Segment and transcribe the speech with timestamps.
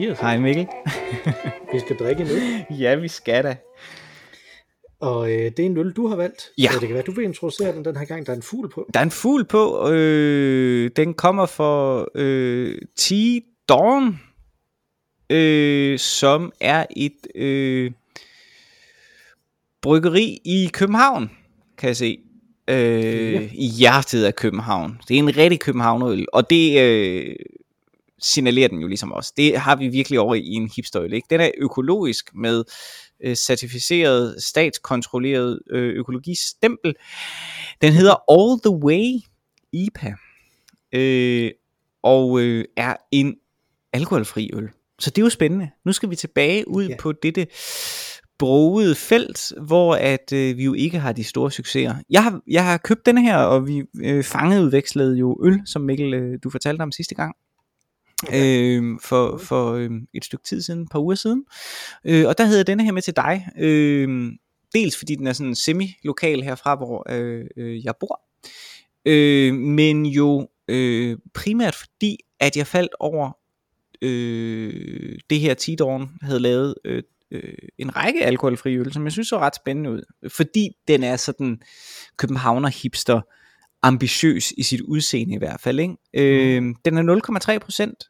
[0.00, 0.20] Hej Mathias.
[0.20, 0.66] Hej Mikkel.
[1.72, 3.56] Vi skal drikke en øl, ja, vi skal da.
[5.00, 6.42] og øh, det er en øl, du har valgt.
[6.58, 6.70] Ja.
[6.72, 8.26] Så det kan være, du vil introducere den den her gang.
[8.26, 8.90] Der er en fugl på.
[8.94, 9.88] Der er en fugl på.
[9.90, 13.12] Øh, den kommer fra øh, T.
[13.68, 14.20] Dawn,
[15.30, 17.90] øh, som er et øh,
[19.82, 21.30] bryggeri i København,
[21.78, 22.18] kan jeg se.
[22.68, 23.48] Øh, Ja.
[23.52, 25.00] I hjertet af København.
[25.08, 27.36] Det er en rigtig Københavnerøl, og det øh,
[28.22, 29.32] signalerer den jo ligesom også.
[29.36, 31.12] Det har vi virkelig over i en hipsterøl.
[31.12, 31.26] Ikke?
[31.30, 32.64] Den er økologisk med
[33.24, 36.94] øh, certificeret, statskontrolleret øh, økologistempel.
[37.82, 39.20] Den hedder All the Way
[39.72, 40.14] IPA,
[40.92, 41.50] øh,
[42.02, 43.34] og øh, er en
[43.92, 44.68] alkoholfri øl.
[44.98, 45.70] Så det er jo spændende.
[45.84, 46.96] Nu skal vi tilbage ud Ja.
[46.98, 47.46] på dette
[48.38, 51.94] broede felt, hvor at øh, vi jo ikke har de store succeser.
[52.10, 56.14] Jeg har, jeg har købt denne her, og vi øh, fangeudvekslede jo øl, som Mikkel,
[56.14, 57.36] øh, du fortalte om sidste gang.
[58.34, 61.44] Øh, for for øh, et stykke tid siden, et par uger siden.
[62.04, 63.48] Øh, og der hedder denne her med til dig.
[63.58, 64.32] Øh,
[64.74, 68.20] dels fordi den er sådan semi-lokal herfra, hvor øh, øh, jeg bor.
[69.04, 73.32] Øh, men jo øh, primært fordi, at jeg faldt over
[74.02, 79.28] øh, det her Tidorn havde lavet øh, øh, en række alkoholfri øl, som jeg synes
[79.28, 80.02] så ret spændende ud.
[80.28, 81.60] Fordi den er sådan
[82.16, 83.20] københavner hipster
[83.82, 85.80] ambitiøs i sit udseende i hvert fald.
[85.80, 85.96] Ikke?
[86.14, 88.04] Øh, den er 0,3 procent.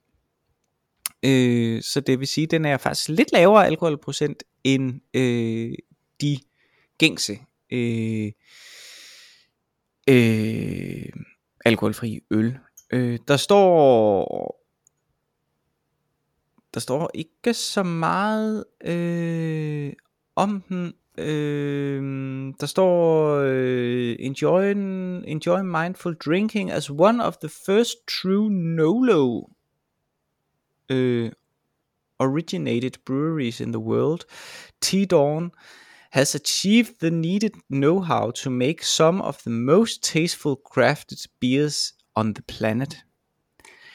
[1.22, 5.74] Øh, så det vil sige, at den er faktisk lidt lavere alkoholprocent end øh,
[6.20, 6.38] de
[6.98, 7.38] gængse
[7.72, 8.33] øh,
[10.08, 11.12] øh,
[11.64, 12.58] alkoholfri øl.
[12.92, 14.61] Øh, der står
[16.74, 19.92] der står ikke så meget øh,
[20.36, 20.95] om den.
[21.20, 22.03] Øh,
[22.61, 24.70] der står øh, enjoy,
[25.27, 29.42] enjoy mindful drinking as one of the first true Nolo
[30.91, 31.33] øh,
[32.19, 34.20] originated breweries in the world.
[34.81, 35.51] T-Dawn
[36.11, 42.35] has achieved the needed know-how to make some of the most tasteful crafted beers on
[42.35, 42.97] the planet.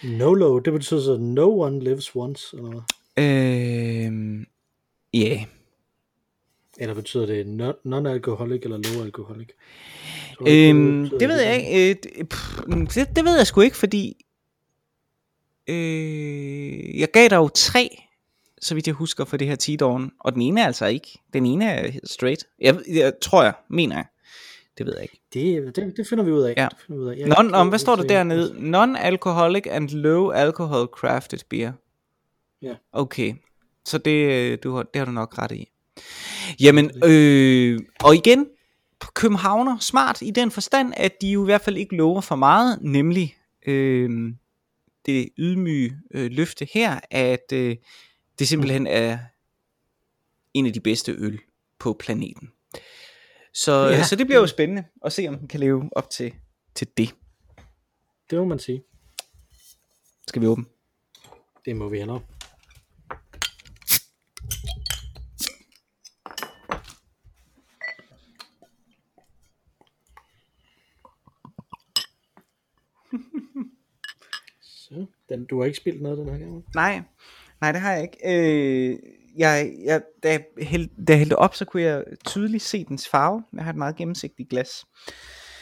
[0.04, 2.82] Nolo, det betyder så no one lives once, eller hvad?
[3.18, 4.46] Øhm,
[5.14, 5.46] ja, yeah.
[6.80, 9.48] Eller betyder det non- non-alcoholic eller low-alcoholic?
[10.48, 11.90] Øhm, betyder det ved jeg ikke.
[11.90, 12.60] Øh, det- pff,
[12.96, 14.26] det, det ved jeg sgu ikke, fordi
[15.70, 18.02] øh, jeg gav dig jo tre,
[18.62, 21.20] så vidt jeg husker, for det her T-Dawn, og den ene er altså ikke.
[21.34, 22.44] Den ene er straight.
[22.60, 24.06] Jeg, jeg tror jeg, mener jeg.
[24.78, 25.22] Det ved jeg ikke.
[25.34, 26.54] Det, det, det finder vi ud af.
[26.58, 26.68] Ja.
[26.72, 27.18] Det finder vi ud af.
[27.18, 28.56] Jeg Non, om, hvad står der dernede?
[28.60, 31.72] Non-alcoholic and low alcohol crafted beer.
[32.62, 32.76] Ja.
[32.94, 33.34] Okay,
[33.86, 34.12] så det,
[34.52, 35.70] øh, du har, det har du nok ret i.
[36.60, 38.48] Jamen, øh, og igen,
[39.14, 42.80] Københavner, smart i den forstand, at de jo i hvert fald ikke lover for meget,
[42.82, 44.34] nemlig øh,
[45.06, 47.76] det ydmyge øh, løfte her, at øh,
[48.40, 49.18] det simpelthen er
[50.54, 51.40] en af de bedste øl
[51.80, 52.52] på planeten.
[53.54, 53.88] Så, Ja.
[53.96, 54.04] ja.
[54.04, 56.34] så det bliver jo spændende at se, om den kan leve op til,
[56.76, 57.16] til det.
[58.30, 58.84] Det må man sige.
[60.28, 60.66] Skal vi åbne?
[61.66, 62.22] Det må vi hellere.
[74.62, 76.66] Så, den, du har ikke spillet noget den her gang?
[76.76, 77.02] Nej,
[77.62, 78.18] nej, det har jeg ikke.
[78.26, 79.00] Øh,
[79.38, 83.10] jeg, jeg, da, jeg hældte, da jeg hældte op, så kunne jeg tydeligt se dens
[83.10, 83.44] farve.
[83.54, 84.86] Jeg har et meget gennemsigtigt glas.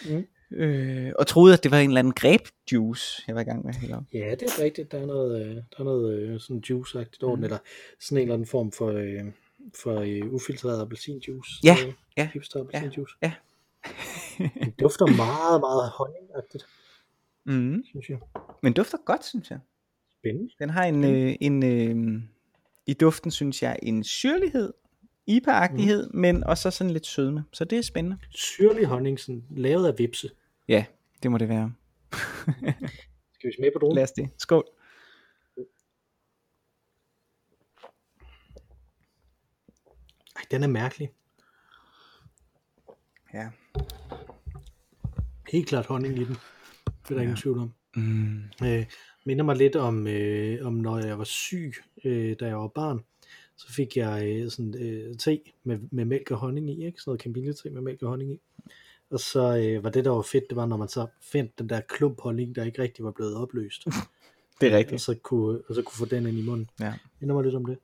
[0.09, 0.25] Mm.
[0.57, 3.69] Øh, og troede, at det var en eller anden grape-juice, jeg var i gang med
[3.74, 4.03] at hælde op.
[4.13, 4.91] Ja, det er rigtigt.
[4.91, 7.57] Der er noget, øh, der er noget øh, sådan juice-agtigt over den, eller
[8.00, 9.24] sådan en eller anden form for, øh,
[9.83, 11.51] for øh, ufiltreret appelsinjuice.
[11.63, 13.16] Ja, Øh, ja, Hipster appelsinjuice.
[13.21, 13.31] ja.
[14.38, 16.66] Den dufter meget, meget honningagtigt,
[17.45, 17.84] Mm.
[17.86, 18.19] synes jeg.
[18.63, 19.60] Men dufter godt, synes jeg.
[20.19, 20.54] Spændende.
[20.60, 22.22] Den har en, øh, en øh,
[22.88, 24.74] i duften, synes jeg, en syrlighed,
[25.28, 26.19] IPA-agtighed, mm.
[26.19, 27.44] men også sådan lidt sødme.
[27.54, 28.18] Så det er spændende.
[28.30, 30.30] Syrlig honning, sådan lavet af vipse.
[30.68, 30.86] Ja,
[31.24, 31.74] det må det være.
[33.34, 33.95] Skal vi smage på dronen?
[33.95, 34.30] Lad os det.
[34.38, 34.66] Skål.
[40.36, 41.10] Ej, den er mærkelig.
[43.34, 43.50] Ja.
[45.51, 46.38] Helt klart honning i den.
[47.03, 47.21] Det er der ja.
[47.21, 47.73] ingen tvivl om.
[47.95, 48.41] Mm.
[48.63, 48.85] Øh,
[49.25, 51.73] minder mig lidt om, øh, om når jeg var syg,
[52.05, 53.00] øh, da jeg var barn.
[53.57, 57.01] Så fik jeg øh, sådan øh, te med, med mælk og honning i, ikke?
[57.01, 58.39] Sådan noget kamillete med mælk og honning i.
[59.11, 61.69] Og så øh, var det, der var fedt, det var, når man så fandt den
[61.69, 63.85] der klump honning, der ikke rigtig var blevet opløst.
[64.61, 65.01] Det er Og rigtigt.
[65.01, 66.69] så kunne, og så kunne få den ind i munden.
[66.79, 66.94] Ja.
[67.19, 67.77] Minder mig lidt om det.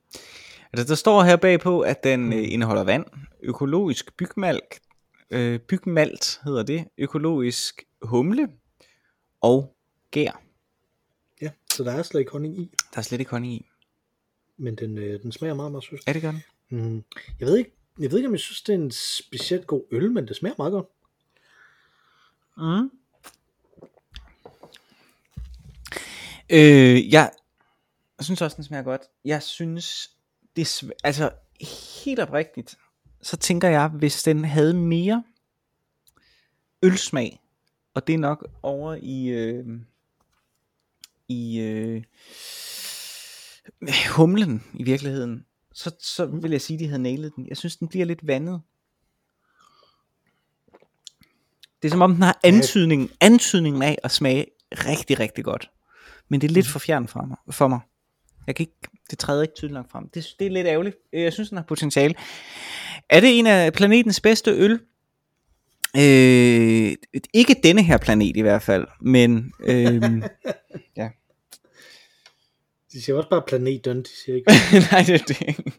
[0.72, 3.04] Altså, der står her bagpå, at den øh, indeholder vand,
[3.42, 4.80] økologisk bygmalk,
[5.30, 8.48] øh, bygmalt hedder det, økologisk humle
[9.40, 9.76] og
[10.10, 10.42] gær.
[11.40, 13.66] Ja, så der er slet ikke honning i, Der er slet ikke honning i.
[14.56, 16.00] men den, øh, den smager meget, meget sødt.
[16.06, 16.36] Er det godt?
[16.68, 17.04] Mm.
[17.40, 20.10] Jeg ved ikke, jeg ved ikke, om jeg synes, det er en specielt god øl,
[20.12, 20.86] men det smager meget godt.
[22.56, 22.90] Mm.
[26.50, 27.30] Øh, jeg,
[28.18, 29.02] jeg synes også, den smager godt.
[29.24, 30.10] Jeg synes,
[30.56, 31.30] det sv- altså
[32.04, 32.78] helt oprigtigt,
[33.22, 35.24] så tænker jeg, hvis den havde mere
[36.82, 37.40] ølsmag,
[37.94, 39.64] og det er nok over i, øh,
[41.28, 42.02] i øh,
[44.16, 47.46] humlen i virkeligheden, så, så vil jeg sige, at de havde nailet den.
[47.48, 48.60] Jeg synes, den bliver lidt vandet.
[51.82, 55.70] Det er som om, den har antydning, antydningen af at smage rigtig, rigtig godt.
[56.28, 57.80] Men det er lidt for fjern fra mig, for mig.
[58.46, 60.08] Jeg kan ikke, det træder ikke tydeligt nok frem.
[60.08, 60.96] Det, det er lidt ærgerligt.
[61.12, 62.14] Jeg synes, den har potentiale.
[63.08, 64.80] Er det en af planetens bedste øl?
[65.96, 66.92] Øh,
[67.34, 70.02] ikke denne her planet i hvert fald, men øh,
[72.92, 74.52] De siger også bare planeten, de siger ikke.
[74.92, 75.74] nej, det er det.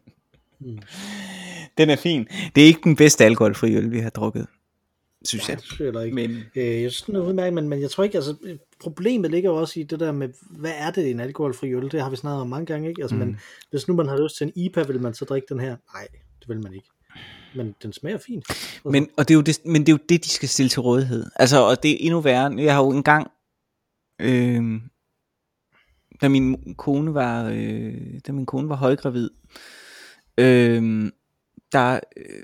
[0.60, 0.80] Mm.
[1.78, 2.28] Den er fin.
[2.56, 4.48] Det er ikke den bedste alkoholfri øl, vi har drukket,
[5.26, 5.58] synes Nej, jeg.
[5.58, 6.16] det synes jeg heller ikke.
[6.16, 8.36] Men Øh, jeg synes, den er udmærket, men, men jeg tror ikke, altså,
[8.80, 11.92] problemet ligger jo også i det der med, hvad er det en alkoholfri øl?
[11.92, 13.02] Det har vi snakket om mange gange, ikke?
[13.02, 13.20] Altså, mm.
[13.20, 15.76] men hvis nu man har lyst til en IPA, vil man så drikke den her?
[15.94, 16.08] Nej,
[16.40, 16.88] det vil man ikke.
[17.56, 18.46] Men den smager fint.
[18.86, 20.82] Men, og det er jo det, men det er jo det, de skal stille til
[20.82, 21.26] rådighed.
[21.36, 22.56] Altså, og det er endnu værre.
[22.58, 23.32] Jeg har jo engang,
[24.20, 24.82] øh,
[26.22, 29.30] da min kone var, øh, da min kone var højgravid,
[30.38, 31.12] øh,
[31.72, 32.44] der øh,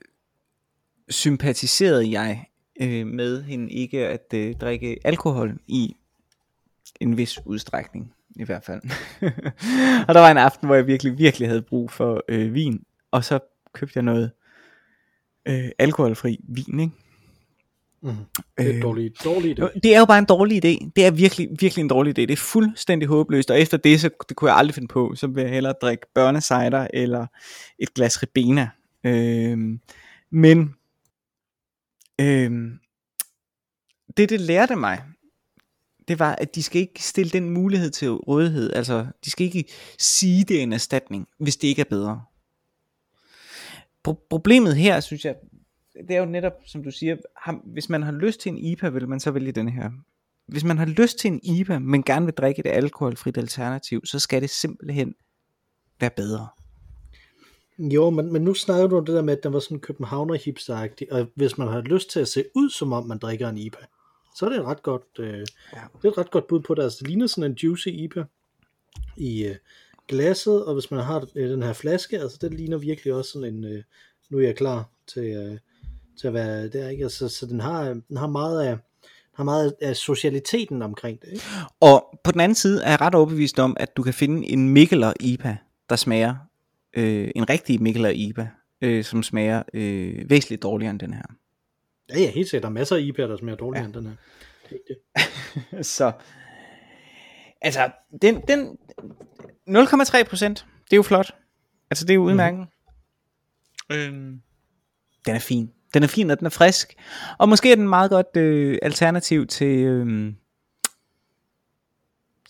[1.10, 2.46] sympatiserede jeg
[2.82, 5.96] øh, med hende ikke at øh, drikke alkohol i
[7.00, 8.82] en vis udstrækning, i hvert fald.
[10.08, 13.24] og der var en aften, hvor jeg virkelig, virkelig havde brug for øh, vin, og
[13.24, 13.40] så
[13.74, 14.32] købte jeg noget
[15.48, 16.94] øh, alkoholfri vin, ikke?
[18.02, 18.16] mm,
[18.58, 19.80] det er en dårlig, dårlig idé.
[19.84, 20.90] Det er jo bare en dårlig idé.
[20.96, 22.22] Det er virkelig, virkelig en dårlig idé.
[22.22, 25.16] Det er fuldstændig håbløst, og efter det, så det kunne jeg aldrig finde på.
[25.16, 27.28] Så vil jeg hellere drikke børnecider eller
[27.80, 28.70] et glas Ribena.
[29.04, 29.80] Øhm,
[30.32, 30.76] men
[32.22, 32.80] øhm,
[34.18, 35.04] det, det lærte mig,
[36.08, 38.74] det var, at de skal ikke stille den mulighed til rådighed.
[38.74, 39.66] Altså, de skal ikke
[40.00, 42.22] sige, det er en erstatning, hvis det ikke er bedre.
[44.08, 45.36] Pro- problemet her, synes jeg,
[46.08, 48.90] det er jo netop, som du siger, ham, hvis man har lyst til en IPA,
[48.90, 49.92] vil man så vælge den her.
[50.48, 54.20] Hvis man har lyst til en IPA, men gerne vil drikke et alkoholfrit alternativ, så
[54.20, 55.16] skal det simpelthen
[56.00, 56.48] være bedre.
[57.80, 60.36] Jo, men, men nu snakker du om det der med, at den var sådan københavner
[60.36, 63.58] hipster og hvis man har lyst til at se ud, som om man drikker en
[63.58, 63.86] IPA,
[64.36, 65.42] så er det et ret godt, øh, Ja.
[65.98, 66.84] det er et ret godt bud på det.
[66.84, 68.24] Altså, det ligner sådan en juicy IPA
[69.18, 69.56] i øh,
[70.08, 73.54] glasset, og hvis man har øh, den her flaske, altså det ligner virkelig også sådan
[73.56, 73.84] en, øh,
[74.30, 75.58] nu er jeg klar til, øh,
[76.20, 77.04] til at være der, ikke?
[77.04, 78.78] Altså, så den har, den har meget af,
[79.34, 81.46] har meget af socialiteten omkring det, ikke?
[81.80, 84.70] Og på den anden side er jeg ret overbevist om, at du kan finde en
[84.70, 85.58] Mikkeler IPA,
[85.90, 86.36] der smager,
[86.94, 88.48] øh, en rigtig Mikkeler IPA,
[88.82, 91.24] øh, som smager øh, væsentligt dårligere end den her.
[92.10, 92.64] Ja, ja, helt sikkert.
[92.64, 93.86] Der er masser af IPA'er, der smager dårligere Ja.
[93.88, 94.14] end den her.
[94.70, 94.94] Det er
[95.76, 95.86] det.
[95.98, 96.12] Så,
[97.62, 97.90] altså,
[98.22, 98.78] den, den
[99.68, 101.36] 0,3 procent, det er jo flot.
[101.92, 102.68] Altså, det er jo udmærket.
[103.90, 103.96] Mm.
[103.96, 104.42] Øhm,
[105.26, 105.72] den er fin.
[105.94, 106.94] Den er fin, og den er frisk.
[107.38, 110.34] Og måske er den meget godt øh, alternativ til, øh,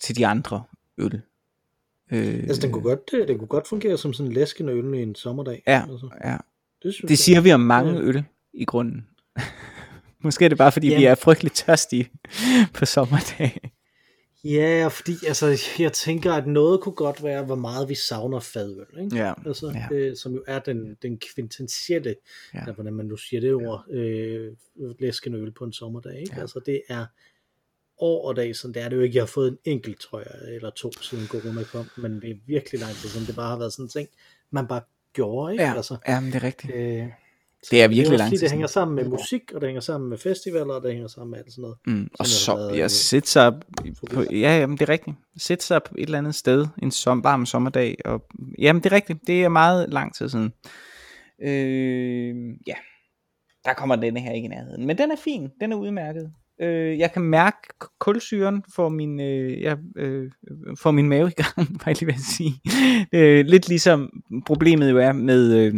[0.00, 0.64] til de andre
[0.98, 1.22] øl.
[2.12, 4.94] Øh, Altså, den kunne, godt, øh, den kunne godt fungere som sådan en læskende øl
[4.94, 5.62] i en sommerdag.
[5.66, 6.36] Ja, Altså, ja.
[6.82, 7.18] det, synes Det jeg.
[7.18, 8.00] siger vi om mange Ja.
[8.00, 9.06] øl i grunden.
[10.24, 11.06] Måske er det bare fordi, vi Jamen.
[11.08, 12.10] er frygteligt tørstige
[12.74, 13.72] på sommerdag.
[14.54, 18.86] Ja, fordi altså, jeg tænker, at noget kunne godt være, hvor meget vi savner fadøl.
[19.04, 19.16] Ikke?
[19.16, 19.96] Ja, Altså, ja.
[19.96, 22.14] øh, som jo er den, den kvintentielle,
[22.54, 22.58] Ja.
[22.66, 22.72] ja.
[22.72, 24.52] hvordan man nu siger det ord, øh,
[24.98, 26.20] læskende øl på en sommerdag.
[26.20, 26.30] Ikke?
[26.32, 26.36] Ja.
[26.36, 26.40] Ja.
[26.40, 27.06] Altså, det er
[27.98, 29.16] år og dag, sådan det er det jo ikke.
[29.16, 32.34] Jeg har fået en enkelt, tror jeg, eller to, siden corona kom, men det er
[32.46, 33.26] virkelig lang tid siden.
[33.26, 34.08] Det bare har været sådan en ting,
[34.50, 34.80] man bare
[35.12, 35.52] gjorde.
[35.52, 35.64] Ikke?
[35.64, 36.74] Ja, Altså, ja men det er rigtigt.
[36.74, 37.06] øh,
[37.70, 40.18] Det er virkelig lang tid det hænger sammen med musik, og det hænger sammen med
[40.18, 41.76] festivaler, og det hænger sammen med alt sådan noget.
[41.86, 43.52] Mm, og så, øh, sætter sig
[44.12, 45.16] på, ja, jamen, det er rigtigt.
[45.36, 48.24] Sætte sig på et eller andet sted, en som, varm sommerdag, og
[48.58, 49.18] jamen, det er rigtigt.
[49.26, 50.52] Det er meget lang tid siden.
[51.42, 52.34] Øh,
[52.66, 52.74] ja,
[53.64, 54.86] der kommer denne her ikke i nærheden.
[54.86, 56.32] Men den er fin, den er udmærket.
[56.60, 57.56] Øh, jeg kan mærke
[57.98, 60.30] kulsyren for min, øh, jeg, øh,
[60.78, 62.60] for min mave i gang, var jeg lige ved at sige.
[63.12, 65.74] Øh, lidt ligesom problemet jo er med øh,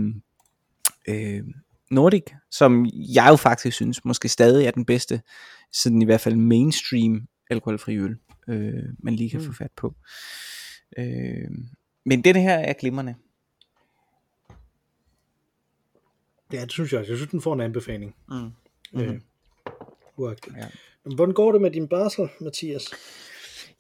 [1.09, 1.45] øh,
[1.91, 5.23] Nordic, som jeg jo faktisk synes måske stadig er den bedste,
[5.73, 8.17] sådan i hvert fald mainstream alkoholfri øl,
[8.49, 9.47] øh, man lige kan mm.
[9.47, 9.95] Få fat på.
[10.99, 11.51] Øh,
[12.05, 13.15] men denne her er glimrende.
[16.53, 17.13] Ja, det synes jeg også.
[17.13, 18.15] Jeg synes, den får en anbefaling.
[18.29, 18.35] Mm.
[18.35, 18.53] Mm-hmm.
[18.93, 19.03] Mhm.
[19.03, 19.21] Øh,
[20.17, 20.55] uagtet.
[20.57, 20.67] Ja.
[21.15, 22.85] Hvordan går det med din barsel, Mathias?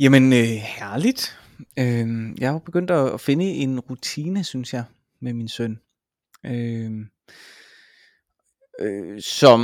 [0.00, 0.38] Jamen, øh,
[0.78, 1.38] herligt.
[1.78, 4.84] Øh, jeg har begyndt at at finde en rutine, synes jeg,
[5.20, 5.80] med min søn.
[6.46, 7.06] Øh,
[8.80, 9.60] øh, som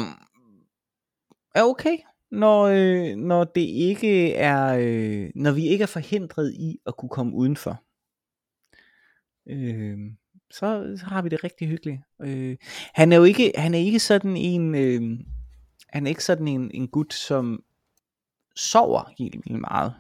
[1.55, 1.99] er okay,
[2.31, 7.09] når, øh, når det ikke er, øh, når vi ikke er forhindret i at kunne
[7.09, 7.83] komme udenfor.
[9.49, 9.99] Øh,
[10.51, 12.01] så, så har vi det rigtig hyggeligt.
[12.23, 12.57] Øh,
[12.95, 15.19] han er jo ikke, han er ikke sådan en, øh,
[15.89, 17.63] han er ikke sådan en, en gut, som
[18.57, 19.95] sover helt vildt meget.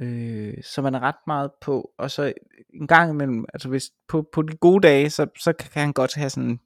[0.00, 2.32] Øh, så man er ret meget på, og så
[2.74, 6.14] en gang imellem, altså hvis på, på de gode dage, så, så kan han godt
[6.14, 6.60] have sådan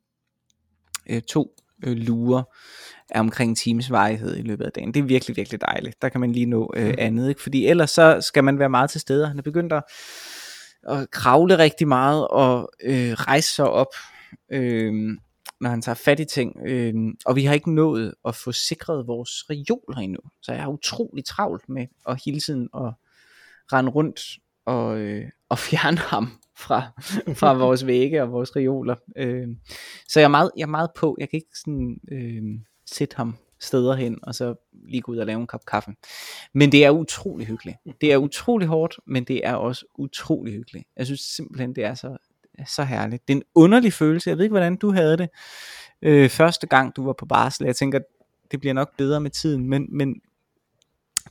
[1.11, 2.43] øh, to øh, lurer
[3.11, 4.95] af omkring en times varighed i løbet af dagen.
[4.95, 6.03] Det er virkelig, virkelig dejligt.
[6.03, 7.43] Der kan man lige nå øh, andet, ikke?
[7.43, 9.27] fordi ellers så skal man være meget til stede.
[9.27, 9.83] Han er begyndt at,
[10.89, 13.95] at kravle rigtig meget og øh, rejse sig op,
[14.53, 14.93] øh,
[15.61, 16.57] når han tager fat i ting.
[16.67, 16.95] Øh,
[17.27, 20.21] og vi har ikke nået at få sikret vores reoler endnu.
[20.43, 22.93] Så jeg er utrolig travlt med at hele tiden at
[23.73, 24.21] rende rundt
[24.67, 26.83] og, øh, og fjerne ham fra,
[27.41, 28.97] fra vores vægge og vores reoler.
[29.17, 29.49] Øh,
[30.09, 31.17] så jeg er, meget, jeg er meget på.
[31.21, 32.43] Jeg kan ikke sådan øh,
[32.87, 34.55] sætte ham steder hen, og så
[34.89, 35.91] lige gå ud og lave en kop kaffe.
[36.53, 37.77] Men det er utrolig hyggeligt.
[38.01, 40.89] Det er utrolig hårdt, men det er også utrolig hyggeligt.
[40.97, 42.17] Jeg synes simpelthen, det er så,
[42.67, 43.29] så herligt.
[43.29, 44.31] Det er en underlig følelse.
[44.31, 45.29] Jeg ved ikke, hvordan du havde det
[46.03, 47.67] øh, første gang, du var på barsel.
[47.67, 48.01] Jeg tænker,
[48.51, 50.21] det bliver nok bedre med tiden, men, men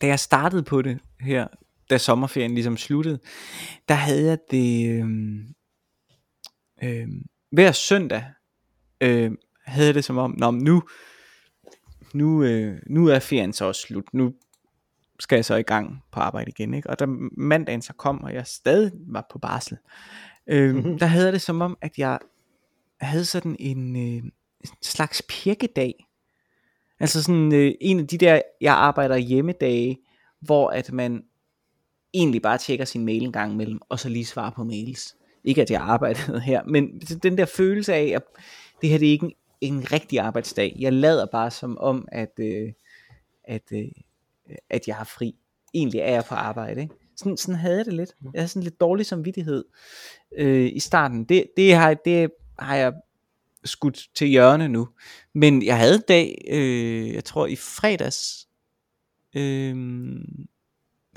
[0.02, 1.48] da jeg startede på det her,
[1.89, 3.19] da sommerferien ligesom sluttede,
[3.89, 5.10] der havde jeg det øh,
[6.84, 7.08] øh,
[7.51, 8.24] hver søndag
[9.01, 9.31] øh,
[9.65, 10.84] havde jeg det som om, Nå, nu
[12.13, 14.34] nu, øh, nu er ferien så også slut, nu
[15.19, 16.89] skal jeg så i gang på arbejde igen, ikke?
[16.89, 17.05] og da
[17.38, 19.77] mandagen så kom, og jeg stadig var på barsel,
[20.48, 21.00] øh, mm-hmm.
[21.00, 22.19] der havde jeg det som om, at jeg
[23.01, 24.31] havde sådan en, øh,
[24.81, 26.08] slags pirkedag,
[27.00, 29.98] altså sådan øh, en af de der, jeg arbejder hjemmedage,
[30.41, 31.24] hvor at man
[32.13, 35.16] egentlig bare tjekker sin mail en gang imellem, og så lige svarer på mails.
[35.44, 38.24] Ikke at jeg arbejdede her, men den der følelse af, at
[38.82, 40.75] det her det er ikke en, en rigtig arbejdsdag.
[40.80, 42.72] Jeg lader bare som om, at, øh,
[43.44, 43.88] at, øh,
[44.70, 45.36] at jeg har fri.
[45.74, 46.82] Egentlig er jeg på arbejde.
[46.82, 46.94] Ikke?
[47.16, 48.16] Sådan, sådan havde jeg det lidt.
[48.34, 49.66] Jeg havde sådan lidt dårlig samvittighed
[50.38, 51.24] øh, i starten.
[51.24, 52.94] Det, det, har, det har jeg
[53.66, 54.89] skudt til hjørne nu.
[55.34, 58.48] Men jeg havde en dag, øh, jeg tror i fredags,
[59.36, 59.75] øh,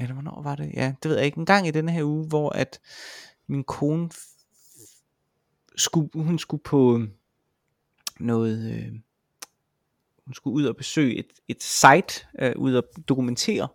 [0.00, 0.70] eller hvornår var det?
[0.75, 1.38] Ja, det ved jeg ikke.
[1.38, 2.80] En gang i denne her uge, hvor at
[3.46, 4.11] min kone
[5.76, 7.02] skulle, hun skulle på
[8.20, 8.92] noget, øh,
[10.25, 13.68] hun skulle ud og besøge et, et site, øh, ud og dokumentere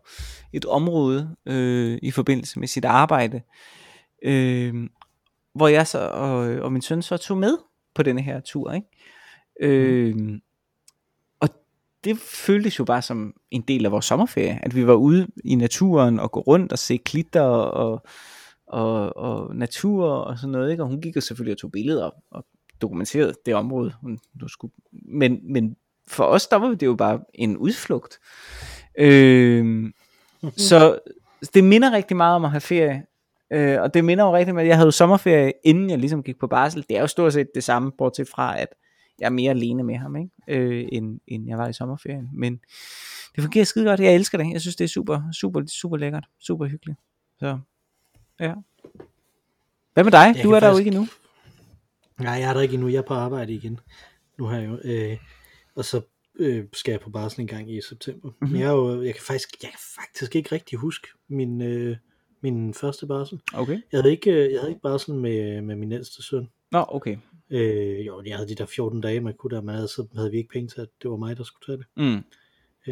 [0.53, 3.41] et område øh, i forbindelse med sit arbejde,
[4.21, 4.89] øh,
[5.53, 7.57] hvor jeg så og, og min søn så tog med
[7.95, 8.88] på denne her tur, ikke?
[9.62, 10.39] Øh,
[12.03, 15.55] det føltes jo bare som en del af vores sommerferie, at vi var ude i
[15.55, 18.01] naturen og gå rundt og se klitter og,
[18.67, 20.83] og, og natur og sådan noget, ikke?
[20.83, 22.45] og hun gik jo selvfølgelig og tog billeder og
[22.81, 25.75] dokumenterede det område, hun, du skulle, men, men
[26.07, 28.19] for os, der var det jo bare en udflugt.
[28.99, 29.91] Øh,
[30.57, 30.99] så
[31.53, 33.03] det minder rigtig meget om at have ferie,
[33.53, 36.39] øh, og det minder jo rigtig meget, jeg havde jo sommerferie, inden jeg ligesom gik
[36.39, 38.67] på barsel, det er jo stort set det samme, bortset fra, at
[39.19, 40.31] jeg er mere alene med ham, ikke?
[40.47, 42.59] Øh, end, end jeg var i sommerferien, men
[43.36, 46.25] det fungerer skide godt, jeg elsker det, jeg synes det er super, super, super lækkert,
[46.39, 47.00] super hyggeligt,
[47.39, 47.59] så
[48.39, 48.53] ja.
[49.93, 50.43] Hvad med dig?
[50.43, 50.74] Du er der faktisk...
[50.74, 51.07] jo ikke endnu.
[52.19, 52.88] Nej, jeg er der ikke endnu.
[52.88, 53.79] Jeg er på arbejde igen.
[54.38, 54.79] Nu har jeg jo.
[54.83, 55.17] Øh,
[55.75, 56.01] og så
[56.39, 58.29] øh, skal jeg på barsel en gang i september.
[58.29, 58.51] Mm-hmm.
[58.51, 61.97] Men jeg, er jo, jeg, kan faktisk, jeg kan faktisk ikke rigtig huske min, øh,
[62.41, 63.41] min første barsel.
[63.53, 63.81] Okay.
[63.91, 66.50] Jeg havde ikke, øh, jeg havde ikke barsel med, med min ældste søn.
[66.71, 67.17] Nå, okay.
[67.49, 70.31] Øh, jo, jeg havde de der 14 dage, man kunne der, men havde, så havde
[70.31, 71.87] vi ikke penge til, at det var mig, der skulle tage det.
[71.95, 72.23] Mm.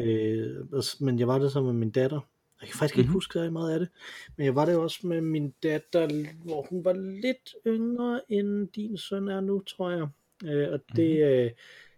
[0.02, 0.66] Øh,
[1.00, 2.20] men jeg var der sammen med min datter,
[2.62, 3.14] jeg kan faktisk ikke mm-hmm.
[3.14, 3.90] huske så meget af det.
[4.38, 6.08] Men jeg var det også med min datter,
[6.44, 10.08] hvor hun var lidt yngre end din søn er nu, tror jeg.
[10.46, 11.52] Øh, og det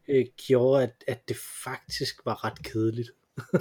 [0.08, 0.16] mm-hmm.
[0.16, 3.10] øh, gjorde, at, at det faktisk var ret kedeligt.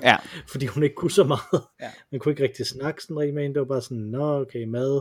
[0.02, 0.16] Ja.
[0.52, 1.62] Fordi hun ikke kunne så meget.
[1.80, 1.90] Ja.
[2.10, 3.54] Man kunne ikke rigtig snakke sådan rigtig med hende.
[3.54, 5.00] Det var bare sådan, nå okay, mad,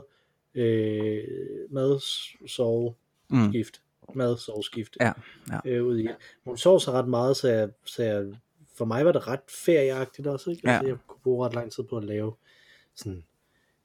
[0.56, 1.24] øh,
[1.70, 2.00] mad,
[2.48, 2.94] sove,
[3.30, 3.50] mm.
[3.50, 3.82] skift.
[4.14, 4.98] Mad, sove, skift.
[5.02, 5.12] Ja.
[5.52, 5.60] ja.
[5.66, 6.08] Øh, ud i.
[6.46, 8.26] Hun sov så ret meget, så jeg, så jeg
[8.78, 10.70] for mig var det ret ferieagtigt også, ikke?
[10.70, 10.90] Altså, ja.
[10.92, 12.34] jeg kunne bruge ret lang tid på at lave
[12.96, 13.24] sådan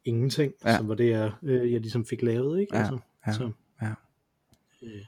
[0.04, 0.76] ingenting, ja.
[0.76, 2.76] som var det, jeg, øh, jeg ligesom fik lavet, ikke?
[2.76, 2.80] Ja.
[2.80, 3.32] Altså, ja.
[3.32, 3.50] Så,
[3.82, 3.92] ja.
[4.82, 5.04] Øh,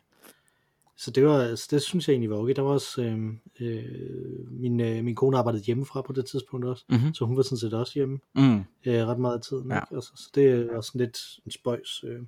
[0.97, 2.55] så det var, altså, det synes jeg egentlig var okay.
[2.57, 3.29] Der var også, øh,
[3.61, 7.15] øh, min, øh, min kone arbejdede hjemmefra på det tidspunkt også, mm-hmm.
[7.15, 8.59] så hun var sådan set også hjemme mm.
[8.87, 9.77] øh, ret meget af tiden, Ja.
[9.77, 9.95] ikke?
[9.95, 12.21] Altså, så det også sådan lidt en spøjs, øh,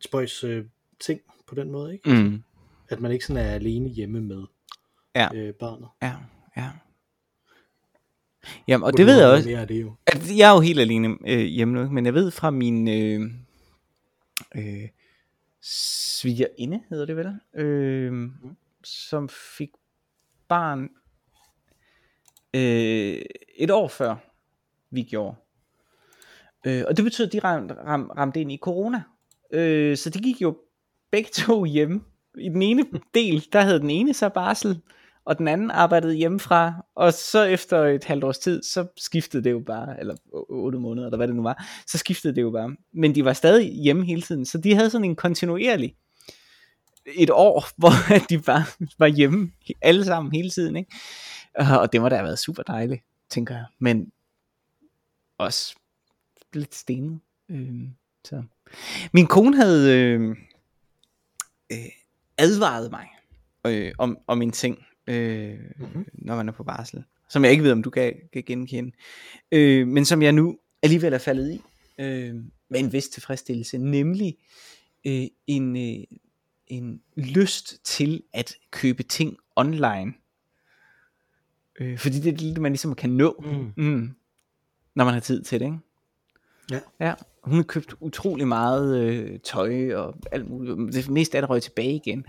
[0.00, 0.64] spøjs øh,
[1.00, 2.10] ting på den måde, ikke?
[2.10, 2.42] Mm.
[2.88, 4.44] At man ikke sådan er alene hjemme med
[5.16, 5.28] Ja.
[5.34, 5.88] øh, barnet.
[6.02, 6.14] Ja,
[6.56, 6.70] ja.
[8.68, 9.48] Jamen, og Hvor det ved jeg også.
[9.48, 9.94] mere af det jo.
[10.06, 13.30] at jeg er jo helt alene øh, hjemme nu, men jeg ved fra min øh,
[14.56, 14.88] øh,
[15.60, 18.30] svigerinde, hedder det vel, øh,
[18.84, 19.70] som fik
[20.48, 20.88] barn
[22.54, 23.22] øh,
[23.56, 24.16] et år før
[24.90, 25.36] vi gjorde.
[26.66, 29.02] Øh, og det betød, at de ram, ram, ramte ind i corona.
[29.50, 30.58] Øh, så de gik jo
[31.14, 32.00] begge to hjemme.
[32.38, 34.80] I den ene del, der havde den ene så barsel,
[35.24, 39.50] og den anden arbejdede hjemmefra, og så efter et halvt års tid, så skiftede det
[39.50, 40.14] jo bare, eller
[40.48, 42.76] otte måneder, eller hvad det nu var, så skiftede det jo bare.
[42.92, 45.94] Men de var stadig hjemme hele tiden, så de havde sådan en kontinuerlig
[47.06, 47.90] et år, hvor
[48.28, 48.64] de bare
[48.98, 49.50] var hjemme
[49.82, 50.90] alle sammen hele tiden, ikke?
[51.58, 53.64] Og- Og det må da have været super dejligt, tænker jeg.
[53.78, 54.12] Men
[55.38, 55.74] også
[56.52, 57.20] lidt stenet.
[57.50, 57.82] Øh,
[58.24, 58.42] så.
[59.12, 60.36] Min kone havde øh,
[61.72, 61.78] øh,
[62.38, 63.08] advaret mig
[63.66, 66.06] øh, om, om en ting, øh, Mhm.
[66.12, 68.92] når man er på barsel, som jeg ikke ved, om du kan, kan genkende,
[69.52, 71.60] øh, men som jeg nu alligevel er faldet i,
[71.98, 72.34] øh,
[72.68, 74.36] med en vis tilfredsstillelse, nemlig
[75.06, 76.04] øh, en, øh,
[76.66, 80.14] en lyst til at købe ting online.
[81.80, 83.44] Øh, fordi det er det, man ligesom kan nå,
[83.76, 83.84] Mm.
[83.84, 84.14] mm,
[84.94, 85.78] når man har tid til det, ikke?
[86.70, 86.80] Ja.
[87.00, 90.94] Ja, hun har købt utrolig meget øh, tøj og alt muligt.
[90.94, 92.24] Det meste af det røg tilbage igen.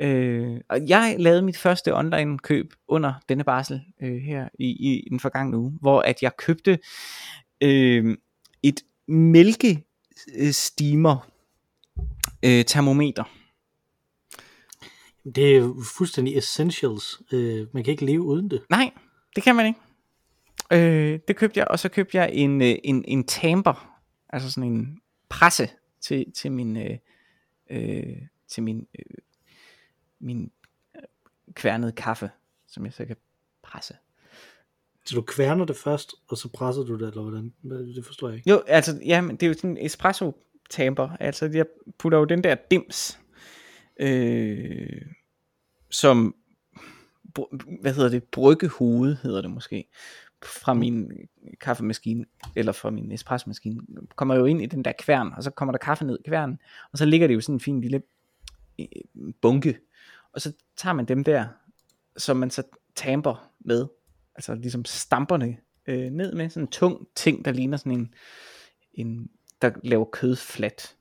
[0.00, 5.08] Øh, og jeg lavede mit første online køb under denne barsel øh, her i, i
[5.10, 6.78] den forgangne uge, hvor at jeg købte
[7.60, 8.16] øh,
[8.62, 9.76] et mælkestimer
[12.42, 13.24] øh, termometer.
[15.34, 17.22] Det er jo fuldstændig essentials.
[17.32, 18.62] Øh, man kan ikke leve uden det.
[18.70, 18.90] Nej,
[19.36, 19.80] det kan man ikke.
[20.72, 23.95] Øh, det købte jeg, og så købte jeg en, øh, en, en tamper,
[24.36, 25.70] altså sådan en presse
[26.00, 26.98] til, til min, øh,
[27.70, 29.16] øh, til min, øh,
[30.20, 30.50] min
[30.96, 31.02] øh,
[31.54, 32.30] kværnede kaffe,
[32.66, 33.16] som jeg så kan
[33.62, 33.96] presse.
[35.06, 37.54] Så du kværner det først, og så presser du det, eller hvordan?
[37.94, 38.50] Det forstår jeg ikke.
[38.50, 41.66] Jo, altså, ja, men det er jo sådan en espresso tamper, altså jeg
[41.98, 43.18] putter jo den der dims,
[44.00, 45.02] øh,
[45.90, 46.36] som,
[47.80, 49.88] hvad hedder det, bryggehoved hedder det måske,
[50.44, 51.12] fra min
[51.60, 52.24] kaffemaskine,
[52.56, 53.80] eller fra min espressomaskine,
[54.16, 56.58] kommer jo ind i den der kværn, og så kommer der kaffe ned i kværnen,
[56.92, 58.02] og så ligger det jo sådan en fin lille
[58.78, 58.86] øh,
[59.42, 59.78] bunke,
[60.32, 61.46] og så tager man dem der,
[62.16, 62.62] som man så
[62.94, 63.86] tamper med,
[64.34, 68.14] altså ligesom stamperne øh, ned med, sådan en tung ting, der ligner sådan en,
[68.94, 69.30] en
[69.62, 70.96] der laver kød flat,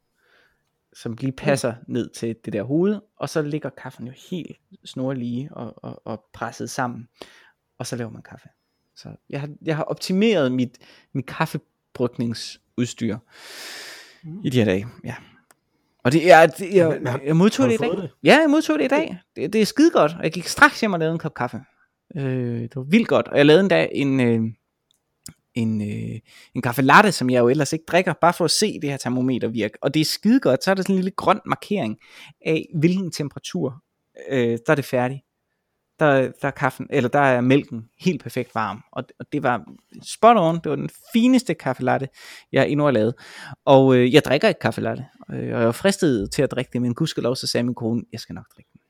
[0.93, 5.53] som lige passer ned til det der hoved, og så ligger kaffen jo helt snorlige
[5.53, 7.07] og, og, og presset sammen,
[7.77, 8.49] og så laver man kaffe.
[8.95, 10.77] Så jeg har, jeg har optimeret mit,
[11.13, 13.17] mit kaffebrygningsudstyr
[14.43, 15.15] i de her dage, ja.
[16.03, 17.89] Og det er, det, jeg, Men har- jeg modtog det i dag.
[17.91, 18.11] det?
[18.23, 19.17] Ja, jeg modtog det i dag.
[19.35, 21.57] Det, det er skide godt, og jeg gik straks hjem og lavede en kop kaffe.
[22.15, 24.41] Øh, det var vildt godt, og jeg lavede endda en, øh,
[25.55, 26.19] en, øh,
[26.55, 28.97] en kaffe latte, som jeg jo ellers ikke drikker, bare for at se det her
[28.97, 29.77] termometer virke.
[29.81, 31.97] Og det er skide godt, så er der sådan en lille grøn markering
[32.45, 33.83] af, hvilken temperatur,
[34.29, 35.21] øh, der er det færdigt.
[35.99, 39.63] Der, der er kaffen, eller der er mælken helt perfekt varm, og, og det var
[40.03, 42.09] spot on, det var den fineste kaffe latte,
[42.51, 43.13] jeg endnu har lavet.
[43.65, 46.69] Og øh, jeg drikker ikke kaffe latte, øh, og jeg var fristet til at drikke
[46.73, 48.81] det, men gudskelov, så sagde min kone, jeg skal nok drikke den.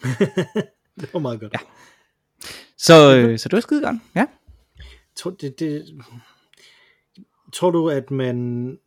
[1.00, 1.52] Det var meget godt.
[1.52, 1.58] Ja.
[2.78, 4.26] Så, øh, så det var skide godt, ja.
[5.16, 6.02] Tror, det, det,
[7.52, 8.78] tror du, at man,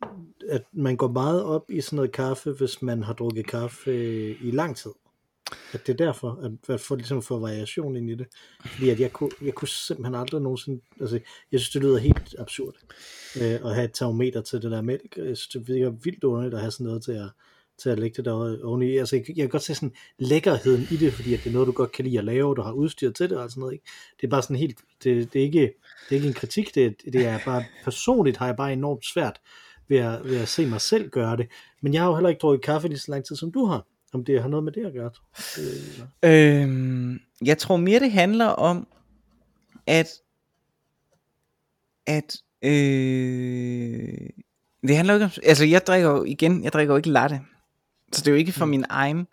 [0.48, 3.94] at man går meget op i sådan noget kaffe, hvis man har drukket kaffe
[4.38, 4.90] i lang tid?
[5.72, 8.26] At det er derfor, at, at få, ligesom få variation ind i det.
[8.66, 10.80] Fordi at jeg, kunne, jeg kunne simpelthen aldrig nogensinde...
[11.00, 11.20] Altså,
[11.52, 12.74] jeg synes, det lyder helt absurd
[13.40, 15.16] øh, at have et termometer til det der mælk.
[15.16, 17.30] Jeg synes, det virker vildt underligt at have sådan noget til at,
[17.78, 18.96] til at lægge det der oveni.
[18.96, 21.66] Altså, jeg, jeg kan godt se sådan lækkerheden i det, fordi at det er noget,
[21.66, 23.72] du godt kan lide at lave, du har udstyr til det og sådan noget.
[23.72, 23.84] Ikke?
[24.20, 24.78] Det er bare sådan helt...
[25.04, 27.64] Det, det, er ikke, det er ikke en kritik, det, det er bare...
[27.84, 29.40] Personligt har jeg bare enormt svært
[29.88, 31.46] ved at, ved at se mig selv gøre det.
[31.82, 33.86] Men jeg har jo heller ikke drukket kaffe lige så lang tid, som du har.
[34.12, 35.10] Om det har noget med det at gøre.
[36.22, 38.88] Øh, Øhm, jeg tror mere det handler om
[39.86, 40.08] at
[42.06, 44.28] at øh,
[44.88, 47.40] det handler ikke om altså jeg drikker jo igen jeg drikker jo ikke latte
[48.12, 48.70] så det er jo ikke for Mm.
[48.70, 49.26] min egen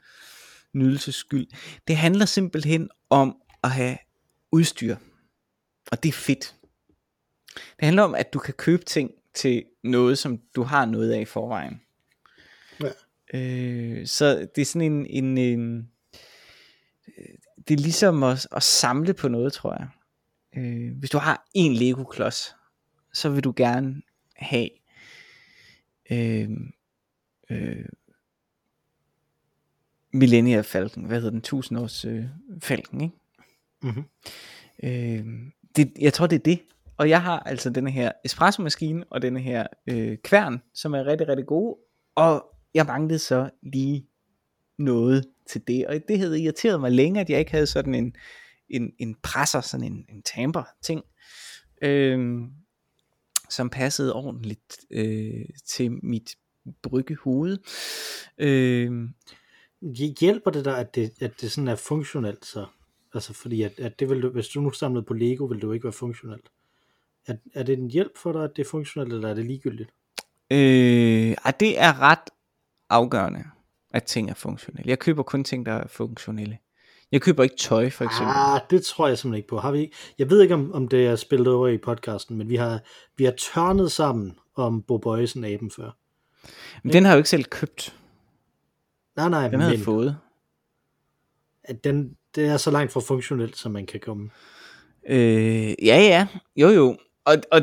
[0.74, 1.48] nydelses skyld
[1.88, 3.98] det handler simpelthen om at have
[4.52, 4.96] udstyr
[5.92, 6.56] og det er fedt
[7.56, 11.22] det handler om at du kan købe ting til noget som du har noget af
[11.22, 11.82] i forvejen.
[13.34, 15.90] Øh, så det er sådan en, en, en
[17.68, 19.88] det er ligesom at, at samle på noget, tror jeg.
[20.58, 22.56] Øh, hvis du har en Lego-klods,
[23.14, 24.02] så vil du gerne
[24.36, 24.70] have
[26.12, 26.50] øh,
[27.50, 27.86] øh,
[30.14, 32.26] Millennia Falcon, hvad hedder den, 1000 års øh,
[32.62, 33.16] Falcon, ikke?
[33.82, 34.04] mm-hmm.
[34.84, 35.26] Øh,
[35.76, 36.62] det, jeg tror, det er det.
[36.98, 41.28] Og jeg har altså denne her espresso-maskine og denne her øh, kværn, som er rigtig,
[41.28, 41.78] rigtig gode.
[42.16, 44.08] Og jeg manglede så lige
[44.78, 45.88] noget til det.
[45.88, 48.16] Og det havde irriteret mig længe, at jeg ikke havde sådan en,
[48.70, 51.04] en, en presser, sådan en, en tamper ting,
[51.82, 52.42] øh,
[53.50, 56.36] som passede ordentligt øh, til mit
[56.84, 57.58] bryggehoved.
[58.38, 59.10] Øh,
[60.20, 62.66] Hjælper det dig, at det, at det sådan er funktionelt så?
[63.14, 65.64] Altså fordi, at, at det vil du, hvis du nu samlede på Lego, vil det
[65.64, 66.46] jo ikke være funktionelt.
[67.28, 69.90] Er, er det en hjælp for dig, at det er funktionelt, eller er det ligegyldigt?
[70.52, 72.30] Øh, ah, det er ret
[72.90, 73.44] afgørende,
[73.92, 74.90] at ting er funktionelle.
[74.90, 76.58] Jeg køber kun ting, der er funktionelle.
[77.12, 78.34] Jeg køber ikke tøj, for eksempel.
[78.36, 79.58] Ah, det tror jeg simpelthen ikke på.
[79.60, 82.56] Har vi, jeg ved ikke, om, om det er spillet over i podcasten, men vi
[82.56, 82.80] har,
[83.18, 85.92] vi har tørnet sammen om Bo Bøjsen aben før.
[86.84, 87.96] Men den har jeg jo ikke selv købt.
[89.16, 90.18] Nej, nej, Den har jeg fået.
[91.64, 94.30] at den, det er så langt fra funktionelt, som man kan komme.
[95.10, 96.28] Øh, ja, ja.
[96.56, 96.98] Jo, jo.
[97.26, 97.62] Og, og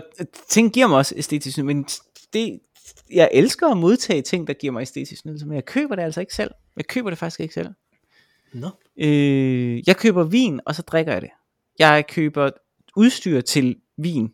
[0.49, 1.87] ting giver mig også æstetisk men
[2.33, 2.61] det,
[3.13, 6.21] jeg elsker at modtage ting, der giver mig æstetisk nydelse, men jeg køber det altså
[6.21, 6.51] ikke selv.
[6.77, 7.69] Jeg køber det faktisk ikke selv.
[8.53, 11.31] Nå, Øh, jeg køber vin, og så drikker jeg det.
[11.79, 12.51] Jeg køber
[12.97, 14.33] udstyr til vin.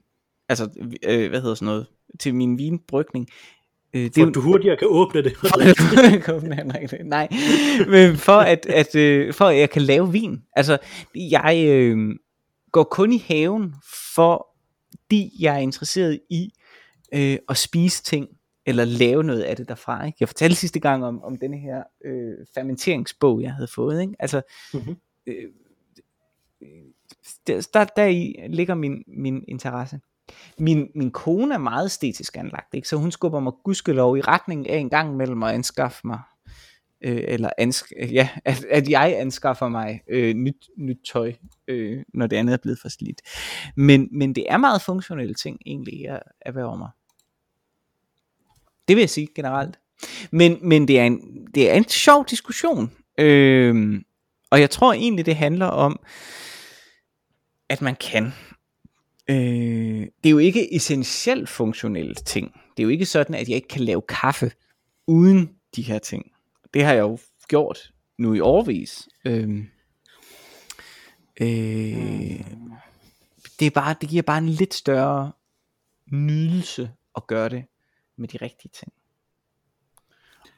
[0.48, 0.68] Altså,
[1.02, 1.86] øh, hvad hedder sådan noget?
[2.20, 3.28] Til min vinbrygning.
[3.94, 5.32] Øh, det for at du hurtigere kan åbne det.
[7.04, 7.28] Nej,
[7.88, 10.42] men for at, at, øh, for at jeg kan lave vin.
[10.56, 10.78] Altså,
[11.14, 12.16] jeg øh,
[12.72, 13.74] går kun i haven,
[14.14, 16.50] fordi jeg er interesseret i
[17.14, 18.28] øh, at spise ting,
[18.68, 20.06] eller lave noget af det derfra.
[20.06, 20.16] Ikke?
[20.20, 24.00] Jeg fortalte sidste gang om, om denne her øh, fermenteringsbog, jeg havde fået.
[24.00, 24.14] Ikke?
[24.18, 24.42] Altså,
[24.74, 24.96] Mhm.
[25.26, 25.44] øh,
[27.46, 30.00] der, der, der i ligger min, min interesse.
[30.58, 32.88] Min, min kone er meget æstetisk anlagt, ikke?
[32.88, 36.20] så hun skubber mig gudskelov i retning af en gang mellem at anskaffe mig,
[37.04, 41.32] øh, eller ansk ja, at, at jeg anskaffer mig øh, nyt, nyt tøj,
[41.68, 43.20] øh, når det andet er blevet for slidt.
[43.76, 46.90] Men, men det er meget funktionelle ting, egentlig, jeg erhverver mig.
[48.88, 49.78] Det vil jeg sige generelt.
[50.30, 52.92] Men, men det, er en, det er en sjov diskussion.
[53.18, 54.02] Øh,
[54.50, 56.00] og jeg tror egentlig, det handler om,
[57.68, 58.32] at man kan.
[59.30, 62.52] Øh, det er jo ikke essentielt funktionelle ting.
[62.76, 64.52] Det er jo ikke sådan, at jeg ikke kan lave kaffe
[65.06, 66.32] uden de her ting.
[66.74, 69.08] Det har jeg jo gjort nu i årvis.
[69.24, 69.64] Øh,
[71.40, 71.46] øh,
[73.60, 75.32] det, er bare, det giver bare en lidt større
[76.12, 77.64] nydelse at gøre det
[78.18, 78.92] med de rigtige ting.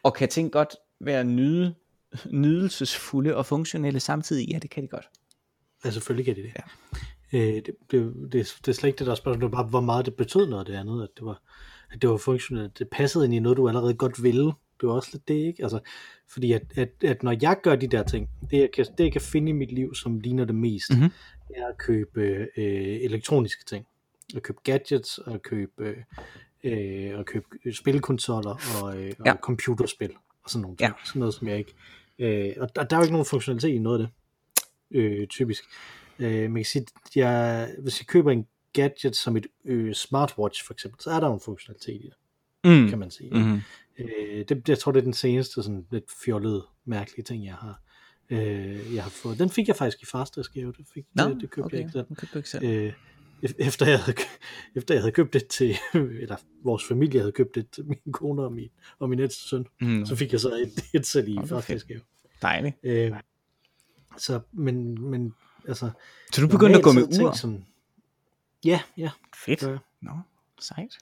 [0.03, 1.75] Og kan ting godt være nyde,
[2.31, 4.49] nydelsesfulde og funktionelle samtidig?
[4.49, 5.09] Ja, det kan de godt.
[5.85, 6.53] Ja, selvfølgelig kan de det.
[6.57, 6.63] Ja.
[7.39, 9.81] Øh, det, det, det, det er slet ikke det der spørgsmål, det var bare, hvor
[9.81, 11.43] meget det betød noget det andet, at det var,
[11.91, 14.45] at det var funktionelt, det passede ind i noget, du allerede godt ville.
[14.81, 15.63] Det var også lidt det, ikke?
[15.63, 15.81] Altså,
[16.29, 19.13] fordi at, at, at når jeg gør de der ting, det jeg, kan, det jeg
[19.13, 21.11] kan finde i mit liv, som ligner det mest, Mhm.
[21.57, 22.21] er at købe
[22.57, 23.87] øh, elektroniske ting.
[24.37, 25.95] At købe gadgets, at købe,
[26.65, 29.35] øh, at købe spilkonsoller og, øh, og Ja.
[29.43, 30.11] computerspil
[30.45, 30.89] og sådan nogle ting.
[30.89, 31.05] Ja.
[31.05, 31.75] Sådan noget, som jeg ikke...
[32.19, 35.65] Øh, og der, der er jo ikke nogen funktionalitet i noget af det, øh, typisk.
[36.19, 40.67] Øh, man kan sige, at jeg, hvis jeg køber en gadget som et øh, smartwatch
[40.67, 42.15] for eksempel, så er der jo en funktionalitet i det,
[42.65, 42.89] Mm.
[42.89, 43.31] kan man sige.
[43.31, 43.61] Mm-hmm.
[43.99, 47.81] Øh, det, jeg tror, det er den seneste sådan lidt fjollede, mærkelige ting, jeg har,
[48.31, 49.39] øh, jeg har fået.
[49.39, 50.73] Den fik jeg faktisk i fastersgave.
[50.79, 51.73] Det, fik, Nå, det, det købte okay.
[51.77, 52.07] jeg ikke selv.
[52.09, 52.65] Den købte ikke selv.
[52.65, 52.93] Øh,
[53.59, 54.17] efter, jeg havde,
[54.75, 55.77] efter jeg havde købt det til,
[56.23, 59.67] eller vores familie havde købt det til min kone og min, og min ældste søn,
[59.81, 60.07] Mm.
[60.07, 62.01] så fik jeg så et, et selv i fastersgave.
[62.43, 62.77] Dejligt.
[62.83, 63.13] Øh,
[64.17, 65.35] så, men, men
[65.69, 65.91] altså...
[66.33, 67.33] Så du begyndte at gå med ur?
[67.33, 67.65] Som,
[68.65, 69.11] ja, ja,
[69.47, 69.63] Fedt.
[70.01, 70.11] Nå,
[70.61, 70.99] sejt.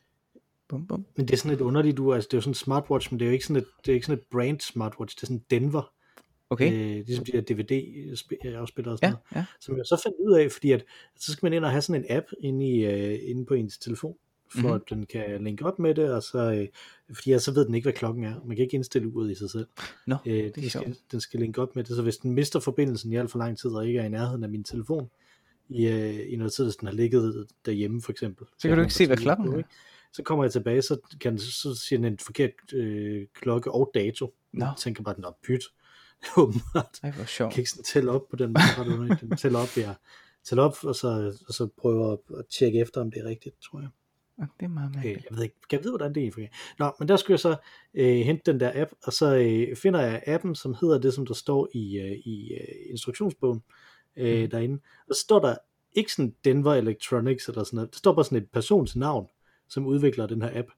[0.69, 1.07] Bum, bum.
[1.17, 3.21] Men det er sådan et underligt ur, altså det er jo sådan en smartwatch, men
[3.21, 5.27] det er jo ikke sådan et, det er ikke sådan et brand smartwatch, det er
[5.27, 5.93] sådan en Denver,
[6.51, 6.73] Okay.
[6.73, 9.45] øh, ligesom de der DVD-afspillere og sådan Ja, noget, ja.
[9.61, 10.85] som jeg så fandt ud af, fordi at,
[11.17, 13.79] så skal man ind og have sådan en app inde, i, øh, inde på ens
[13.79, 14.17] telefon,
[14.53, 14.73] for Mhm.
[14.73, 16.69] at den kan linke op med det, og så, øh,
[17.15, 18.35] fordi jeg så ved den ikke, hvad klokken er.
[18.45, 19.67] Man kan ikke indstille uret i sig selv.
[20.07, 22.61] Nå, Øh, det den, skal, den skal linke op med det, så hvis den mister
[22.61, 25.11] forbindelsen i alt for lang tid, og ikke er i nærheden af min telefon,
[25.69, 28.47] i, øh, i noget tid, hvis den har ligget derhjemme for eksempel.
[28.59, 29.57] Så kan du ikke se, hvad klokken er.
[29.59, 29.69] ikke?
[30.13, 34.35] Så kommer jeg tilbage, så, kan, så siger den en forkert øh, klokke og dato.
[34.53, 34.65] Nå.
[34.65, 35.63] Jeg tænker bare, den er pyt.
[36.37, 36.99] Åbenbart.
[37.03, 37.53] Ej, hvor Jeg sjovt.
[37.55, 39.19] kan ikke sådan tælle op på den måde.
[39.21, 39.95] Den tæller op, ja.
[40.45, 43.55] Tæller op, og så, og så prøver at, at tjekke efter, om det er rigtigt,
[43.63, 43.89] tror jeg.
[44.39, 45.27] Ja, Det er meget Øh, mærkeligt.
[45.31, 46.53] jeg ved ikke, kan jeg vide, hvordan det egentlig fungerer?
[46.79, 47.57] Nå, men der skulle jeg så
[47.95, 51.27] øh, hente den der app, og så øh, finder jeg appen, som hedder det, som
[51.27, 53.63] der står i, øh, i øh, instruktionsbogen
[54.17, 54.51] øh, Mhm.
[54.51, 54.79] derinde.
[55.09, 55.57] Og så står der
[55.93, 57.93] ikke sådan Denver Electronics eller sådan noget.
[57.93, 59.27] Der står bare sådan et persons navn,
[59.69, 60.69] som udvikler den her app.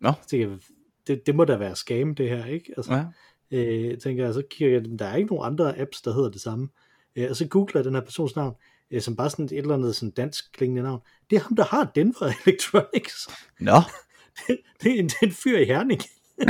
[0.00, 0.12] Nå.
[0.22, 0.58] Så tænker jeg,
[1.06, 2.74] det, det må da være scam, det her, ikke?
[2.76, 3.04] Altså, Ja.
[3.50, 6.40] Øh, tænker jeg, så kigger jeg, der er ikke nogen andre apps, der hedder det
[6.40, 6.68] samme.
[7.16, 8.54] Øh, og så googler jeg den her persons navn.
[8.90, 11.00] øh, som bare sådan et eller andet sådan dansk klingende navn.
[11.30, 13.28] Det er ham, der har Denver Electronics.
[13.60, 13.72] Nå.
[14.48, 16.00] Det, det, er, en, det er en fyr i Herning.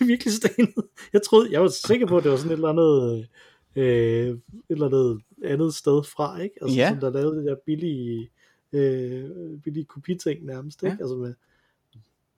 [0.00, 0.74] er virkelig stenet.
[1.12, 3.28] Jeg troede, jeg var sikker på, at det var sådan et eller andet,
[3.76, 6.54] øh, et eller andet andet sted fra, ikke?
[6.62, 6.88] Altså, Ja.
[6.90, 8.30] som der lavede det der billige,
[8.72, 9.30] øh,
[9.64, 10.96] billige kopiting nærmest, ikke?
[10.98, 11.02] Ja.
[11.02, 11.34] Altså, med,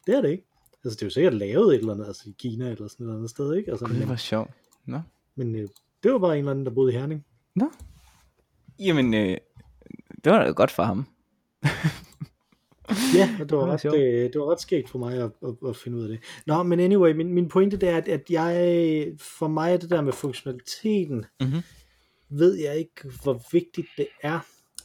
[0.06, 0.44] det er det ikke.
[0.84, 3.08] Altså, det er jo sikkert lavet et eller andet, altså i Kina eller sådan et
[3.08, 3.70] eller andet sted, ikke?
[3.70, 4.50] Altså, Det men, var sjovt.
[4.86, 5.00] Nå.
[5.34, 5.68] men øh,
[6.02, 7.24] det var bare en eller anden, der boede i Herning.
[7.54, 7.70] Nå.
[8.78, 9.36] Jamen, øh,
[10.24, 11.06] det var da godt for ham.
[13.16, 13.96] Ja, det var, Det ret, sjovt.
[13.96, 16.20] øh, det var ret skægt for mig at, at, at finde ud af det.
[16.46, 19.90] Nå, men anyway, min, min pointe det er, at, at jeg, for mig er det
[19.90, 21.58] der med funktionaliteten, Mhm.
[22.28, 24.40] ved jeg ikke, hvor vigtigt det er.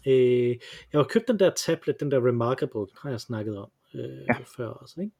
[0.08, 0.50] Øh,
[0.94, 4.36] jeg har købt den der tablet, den der Remarkable, har jeg snakket om øh, ja.
[4.58, 5.16] før også, ikke?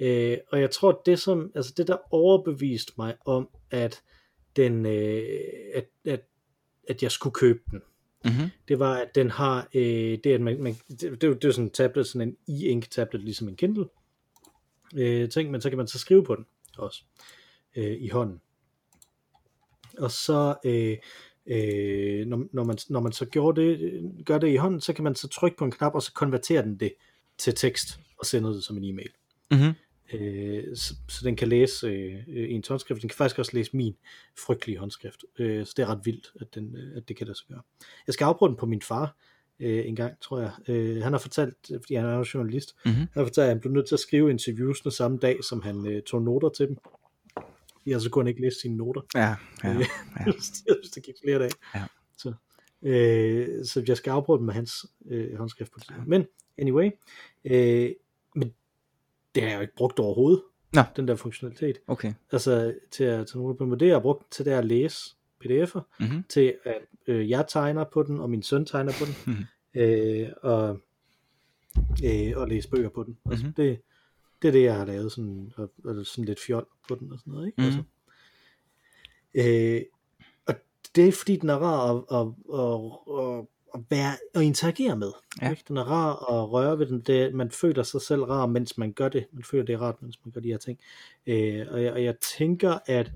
[0.00, 4.02] Øh, og jeg tror, det som, altså det der overbeviste mig om, at
[4.56, 5.22] den, øh,
[5.74, 6.20] at, at,
[6.88, 7.80] at jeg skulle købe den,
[8.24, 8.50] Mm-hmm.
[8.68, 11.48] det var, at den har, øh, det, at man, man, det, det, er det er
[11.48, 13.84] jo sådan en tablet, sådan en e-ink tablet, ligesom en Kindle
[14.96, 16.46] øh, ting, men så kan man så skrive på den
[16.78, 17.04] også,
[17.76, 18.40] øh, i hånden.
[19.98, 20.96] Og så, øh,
[21.46, 24.92] øh, når, når, man, når man så gjorde det, øh, gør det i hånden, så
[24.92, 26.94] kan man så trykke på en knap, og så konverterer den det
[27.38, 29.10] til tekst, og sender det som en e-mail.
[29.50, 29.74] Mm-hmm.
[30.14, 33.02] Øh, så, så den kan læse øh, ens håndskrift.
[33.02, 33.96] Den kan faktisk også læse min
[34.38, 35.24] frygtelige håndskrift.
[35.38, 37.62] Øh, så det er ret vildt, at, den, øh, at det kan lade sig gøre.
[38.06, 39.16] Jeg skal afprøve den på min far
[39.60, 40.52] øh, en gang, tror jeg.
[40.68, 42.94] Øh, han har fortalt, øh, fordi han er jo journalist, Mhm.
[42.94, 45.86] han har fortalt, at han blev nødt til at skrive interviewsene samme dag, som han
[45.86, 46.76] øh, tog noter til dem.
[47.86, 50.24] Ja, så kunne han ikke læse sine noter, Ja, ja, Øh, ja.
[50.80, 51.50] hvis det gik flere dage.
[51.74, 51.84] Ja.
[52.18, 52.32] Så,
[52.82, 56.06] øh, så jeg skal afprøve den med hans øh, håndskrift på det.
[56.06, 56.26] Men
[56.58, 56.90] anyway,
[57.44, 57.90] øh,
[58.34, 58.54] men
[59.34, 60.82] det har jeg jo ikke brugt overhovedet, Nå.
[60.96, 61.78] den der funktionalitet.
[61.86, 62.12] Okay.
[62.32, 65.80] Altså til at tage noter på, det jeg har brugt til det at læse pdf'er,
[66.00, 66.24] Mm-hmm.
[66.28, 69.44] til at øh, jeg tegner på den, og min søn tegner på den, Mhm.
[69.82, 70.78] øh, og,
[72.04, 73.18] øh, og læse bøger på den.
[73.30, 73.54] Altså, Mhm.
[73.54, 73.80] det,
[74.42, 77.18] det er det, jeg har lavet, sådan, og, og sådan lidt fjol på den og
[77.18, 77.46] sådan noget.
[77.46, 77.56] Ikke?
[77.62, 77.66] Mhm.
[77.66, 77.82] Altså,
[79.34, 79.82] øh,
[80.46, 80.54] og
[80.96, 82.26] det er fordi, den er rar at, at,
[82.60, 85.12] at, at, at, være, at interagere med.
[85.42, 85.50] Ja.
[85.50, 85.62] Ikke?
[85.68, 87.00] Den er rar at røre ved den.
[87.00, 89.26] Det, man føler sig selv rar, mens man gør det.
[89.32, 90.78] Man føler, det er rart, mens man gør de her ting.
[91.26, 93.12] Øh, og, jeg, og jeg tænker, at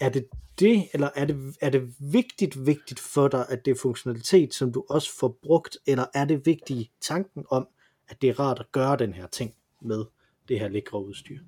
[0.00, 0.26] er det
[0.58, 4.72] det, eller er det, er det vigtigt, vigtigt for dig, at det er funktionalitet, som
[4.72, 7.68] du også får brugt, eller er det vigtigt tanken om,
[8.08, 10.04] at det er rart at gøre den her ting med
[10.48, 11.38] det her lækre udstyr?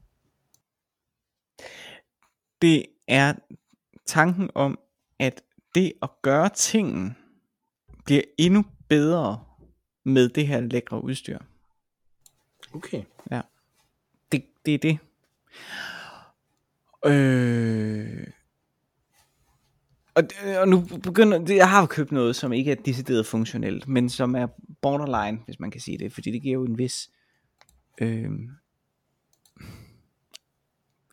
[2.62, 3.35] Det er
[4.07, 4.79] tanken om,
[5.19, 5.42] at
[5.75, 7.16] det at gøre tingen
[8.07, 9.45] bliver endnu bedre
[10.05, 11.38] med det her lækre udstyr.
[12.73, 13.03] Okay.
[14.33, 14.99] Det, det er det.
[17.07, 18.27] Øh,
[20.14, 20.23] og,
[20.61, 24.47] og nu begynder jeg har købt noget, som ikke er decideret funktionelt, men som er
[24.83, 27.11] borderline, hvis man kan sige det, fordi det giver jo en vis
[28.01, 28.31] øh,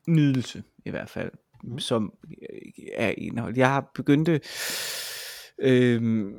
[0.07, 1.31] nydelse i hvert fald,
[1.63, 1.79] Mhm.
[1.79, 2.13] som
[2.93, 3.57] er indhold.
[3.57, 4.29] Jeg har begyndt
[5.59, 6.31] øh,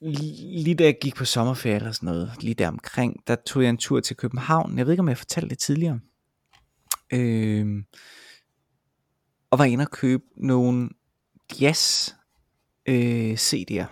[0.00, 3.70] lige da jeg gik på sommerferie eller sådan noget, lige der omkring, der tog jeg
[3.70, 4.78] en tur til København.
[4.78, 6.00] Jeg ved ikke, om jeg fortalte det tidligere.
[7.12, 7.84] Øh,
[9.50, 10.88] og var inde og købe nogle
[11.60, 12.12] jazz
[12.86, 13.84] øh, CD'er.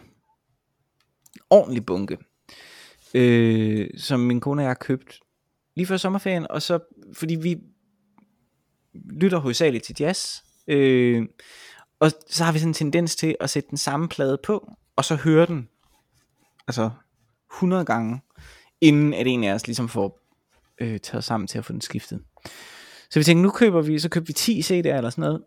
[1.51, 2.19] Ordentlig bunke.
[3.15, 5.21] Øh, som min kone og jeg har købt
[5.77, 6.79] lige før sommerferien, og så,
[7.13, 7.57] fordi vi
[8.95, 11.27] lytter hovedsageligt til jazz, øh,
[12.01, 15.05] og så har vi sådan en tendens til at sætte den samme plade på, og
[15.05, 15.69] så høre den,
[16.69, 16.91] altså
[17.53, 18.21] 100 gange,
[18.81, 20.21] inden at en af os ligesom får
[20.81, 22.23] øh, taget sammen til at få den skiftet.
[23.11, 25.43] Så vi tænkte, nu køber vi, så køber vi 10 CD'er eller sådan noget,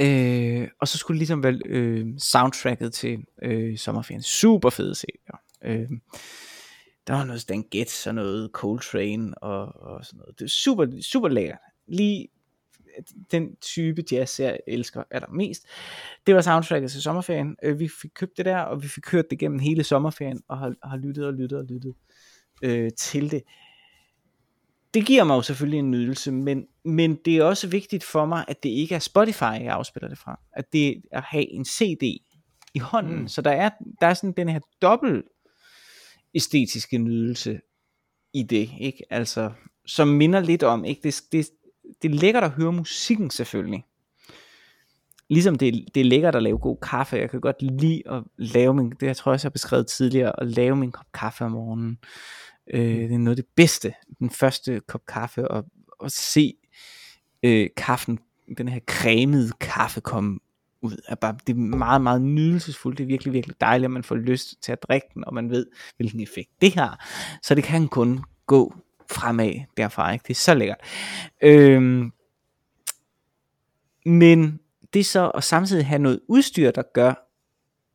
[0.00, 4.22] øh, og så skulle det ligesom være øh, soundtracket til øh, sommerferien.
[4.22, 5.58] Super fede CD'er.
[5.64, 5.88] Øh,
[7.06, 10.38] der var noget Stan Getz og noget Coltrane og, og sådan noget.
[10.38, 11.58] Det er super, super lækkert.
[11.88, 12.28] Lige
[13.32, 15.66] den type jazz, jeg elsker allermest.
[16.26, 17.56] Det var soundtracket til sommerferien.
[17.62, 20.58] Øh, vi fik købt det der, og vi fik kørt det gennem hele sommerferien, og
[20.58, 21.94] har, har lyttet og lyttet og lyttet
[22.62, 23.42] øh, til det.
[24.94, 28.44] Det giver mig jo selvfølgelig en nydelse, men, men det er også vigtigt for mig,
[28.48, 30.40] at det ikke er Spotify, jeg afspiller det fra.
[30.52, 32.02] At det er at have en CD
[32.74, 33.14] i hånden.
[33.14, 33.20] Mm.
[33.20, 33.28] Mm.
[33.28, 35.24] Så der er, der er sådan den her dobbelt
[36.34, 37.60] æstetiske nydelse
[38.34, 39.04] i det, ikke?
[39.10, 39.52] Altså,
[39.86, 41.02] som minder lidt om, ikke?
[41.02, 41.50] Det, det,
[42.02, 43.84] det er lækkert at høre musikken selvfølgelig.
[45.28, 47.16] Ligesom det, det er lækkert at lave god kaffe.
[47.16, 49.86] Jeg kan godt lide at lave min, det jeg tror jeg også, jeg har beskrevet
[49.86, 51.98] tidligere, at lave min kop kaffe om morgenen.
[52.74, 53.92] Øh, det er noget af det bedste.
[54.18, 55.64] Den første kop kaffe, og,
[55.98, 56.54] og se
[57.42, 58.18] øh, kaffen,
[58.58, 60.38] den her cremede kaffe komme
[60.82, 61.02] ud.
[61.08, 62.98] Er bare, det er meget, meget nydelsesfuldt.
[62.98, 65.50] Det er virkelig, virkelig dejligt, at man får lyst til at drikke den, og man
[65.50, 67.06] ved, hvilken effekt det har.
[67.42, 68.74] Så det kan kun gå
[69.10, 70.12] fremad derfra.
[70.12, 70.22] Ikke?
[70.22, 70.80] Det er så lækkert.
[71.42, 72.12] Øhm,
[74.06, 74.60] men
[74.92, 77.26] det er så at samtidig have noget udstyr, der gør,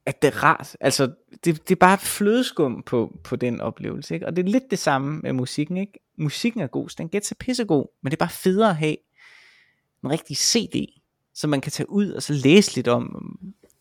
[0.06, 0.78] at det er rart.
[0.80, 4.14] Altså, det, det er bare flødeskum på, på den oplevelse.
[4.14, 4.26] Ikke?
[4.26, 5.78] Og det er lidt det samme med musikken.
[5.78, 6.00] Ikke?
[6.18, 8.98] Musikken er god, så den gætter sig pissegod, men det er bare federe at have
[10.04, 11.02] en rigtig CD,
[11.34, 13.38] som man kan tage ud og så læse lidt om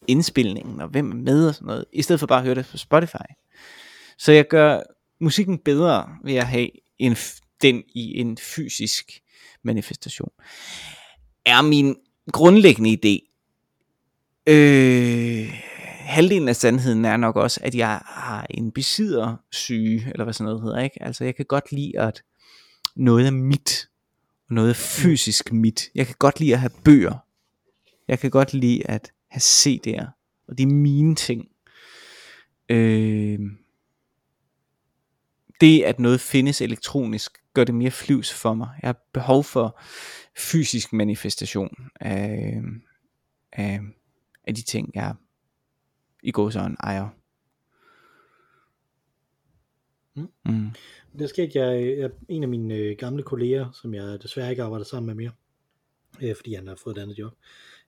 [0.06, 2.68] indspilningen, og hvem er med og sådan noget, i stedet for bare at høre det
[2.70, 3.26] på Spotify.
[4.18, 4.80] Så jeg gør
[5.20, 6.68] musikken bedre ved at have
[6.98, 7.16] en,
[7.62, 9.22] den i en fysisk
[9.62, 10.30] manifestation.
[11.44, 11.96] Er min
[12.33, 13.30] grundlæggende idé.
[14.46, 15.48] Øh,
[16.04, 20.44] halvdelen af sandheden er nok også, at jeg har en besidder syge, eller hvad sådan
[20.44, 21.02] noget hedder, ikke?
[21.02, 22.22] Altså jeg kan godt lide, at
[22.96, 23.88] noget er mit,
[24.48, 25.83] og noget er fysisk mit.
[25.94, 27.14] Jeg kan godt lide at have bøger.
[28.09, 30.07] Jeg kan godt lide at have CD'er,
[30.48, 31.48] og det er mine ting.
[32.68, 33.38] Øh,
[35.60, 38.68] det at noget findes elektronisk, gør det mere flyvs for mig.
[38.82, 39.80] Jeg har behov for
[40.38, 42.62] fysisk manifestation af,
[43.52, 43.80] af,
[44.44, 45.14] af de ting, jeg
[46.22, 47.08] i går sådan ejer.
[50.16, 50.28] Mm.
[50.44, 50.70] Mm.
[51.18, 51.58] Det sker ikke.
[51.58, 55.14] Jeg, jeg, en af mine øh, gamle kolleger, som jeg desværre ikke arbejder sammen med
[55.14, 55.32] mere,
[56.22, 57.32] øh, fordi han har fået et andet job,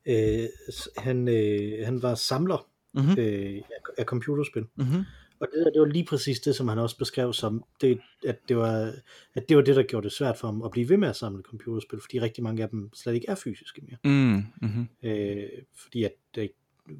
[0.07, 0.49] øh,
[0.97, 3.19] han, øh, han var samler mm-hmm.
[3.19, 3.63] øh,
[3.99, 4.67] af computerspil.
[4.77, 5.05] Mm-hmm.
[5.41, 8.57] Og det, det var lige præcis det, som han også beskrev som, det, at, det
[8.57, 8.95] var,
[9.35, 11.17] at det var det, der gjorde det svært for ham at blive ved med at
[11.17, 13.97] samle computerspil, fordi rigtig mange af dem slet ikke er fysiske mere.
[14.05, 16.51] Mm, hmm øh, fordi at det,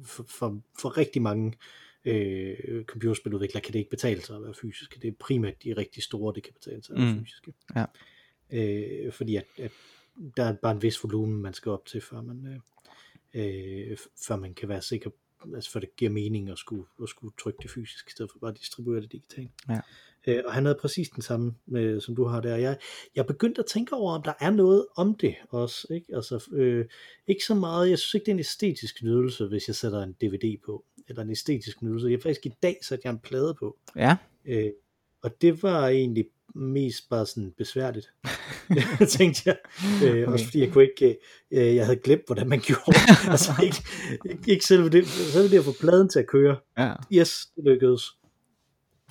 [0.03, 1.53] for, for, for rigtig mange
[2.05, 4.99] øh, computerspiludviklere kan det ikke betale sig at være fysiske.
[5.01, 7.19] Det er primært de rigtig store, det kan betale sig at være mm.
[7.19, 7.53] fysiske.
[7.75, 7.85] Ja.
[8.49, 9.71] Øh, fordi at, at
[10.37, 12.61] der er bare en vis volumen, man skal op til, før man,
[13.33, 13.97] øh, øh
[14.27, 15.09] før man kan være sikker
[15.55, 18.39] altså for det giver mening at skulle, at skulle trykke det fysisk, i stedet for
[18.39, 19.51] bare at distribuere det digitalt.
[19.69, 19.79] Ja.
[20.27, 22.55] Øh, og han havde præcis den samme, øh, som du har der.
[22.55, 22.77] Jeg,
[23.15, 25.87] jeg begyndte at tænke over, om der er noget om det også.
[25.93, 26.85] Ikke, altså, øh,
[27.27, 30.13] ikke så meget, jeg synes ikke, det er en æstetisk nydelse, hvis jeg sætter en
[30.13, 32.07] DVD på, eller en æstetisk nydelse.
[32.07, 33.77] Jeg faktisk i dag satte jeg en plade på.
[33.95, 34.17] Ja.
[34.45, 34.71] Øh,
[35.21, 36.25] og det var egentlig
[36.57, 38.13] mest bare sådan besværligt,
[39.17, 39.57] tænkte jeg.
[40.03, 40.25] Øh, okay.
[40.25, 41.17] Også fordi jeg kunne ikke,
[41.51, 42.99] øh, jeg havde glemt, hvordan man gjorde.
[43.31, 43.83] altså ikke,
[44.29, 46.57] ikke, ikke selve det, selve det at få pladen til at køre.
[46.77, 46.93] Ja.
[47.13, 48.03] Yes, det lykkedes.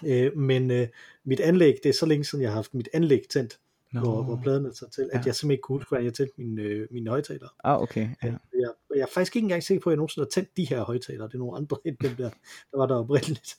[0.07, 0.89] Øh, men øh,
[1.25, 3.59] mit anlæg, det er så længe siden, jeg har haft mit anlæg tændt,
[3.93, 4.01] no.
[4.01, 5.23] hvor, hvor pladen er så til, at ja.
[5.27, 7.49] jeg simpelthen ikke kunne huske, hvordan jeg tændte mine, øh, mine højtalere.
[7.65, 8.09] Ah, okay.
[8.23, 8.35] Ja.
[8.53, 10.83] Jeg, jeg er faktisk ikke engang sikker på, at jeg nogensinde har tændt de her
[10.83, 11.29] højtalere.
[11.29, 12.31] Det er nogle andre end dem der,
[12.71, 13.57] der var der oprindeligt.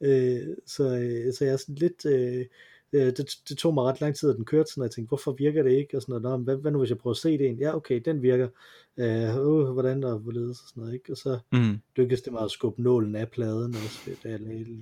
[0.00, 2.06] Øh, så, øh, så jeg er sådan lidt...
[2.06, 2.46] Øh,
[2.92, 5.08] øh, det, det tog mig ret lang tid, at den kørte sådan, og jeg tænkte,
[5.08, 5.96] hvorfor virker det ikke?
[5.96, 8.22] Og sådan noget, hvad, hvad nu hvis jeg prøver at se det Ja, okay, den
[8.22, 8.48] virker.
[8.96, 11.12] Øh, uh, hvordan der hvorledes og sådan noget, ikke?
[11.12, 11.78] Og så mm.
[11.96, 14.40] lykkedes det mig at skubbe nålen af pladen også, da jeg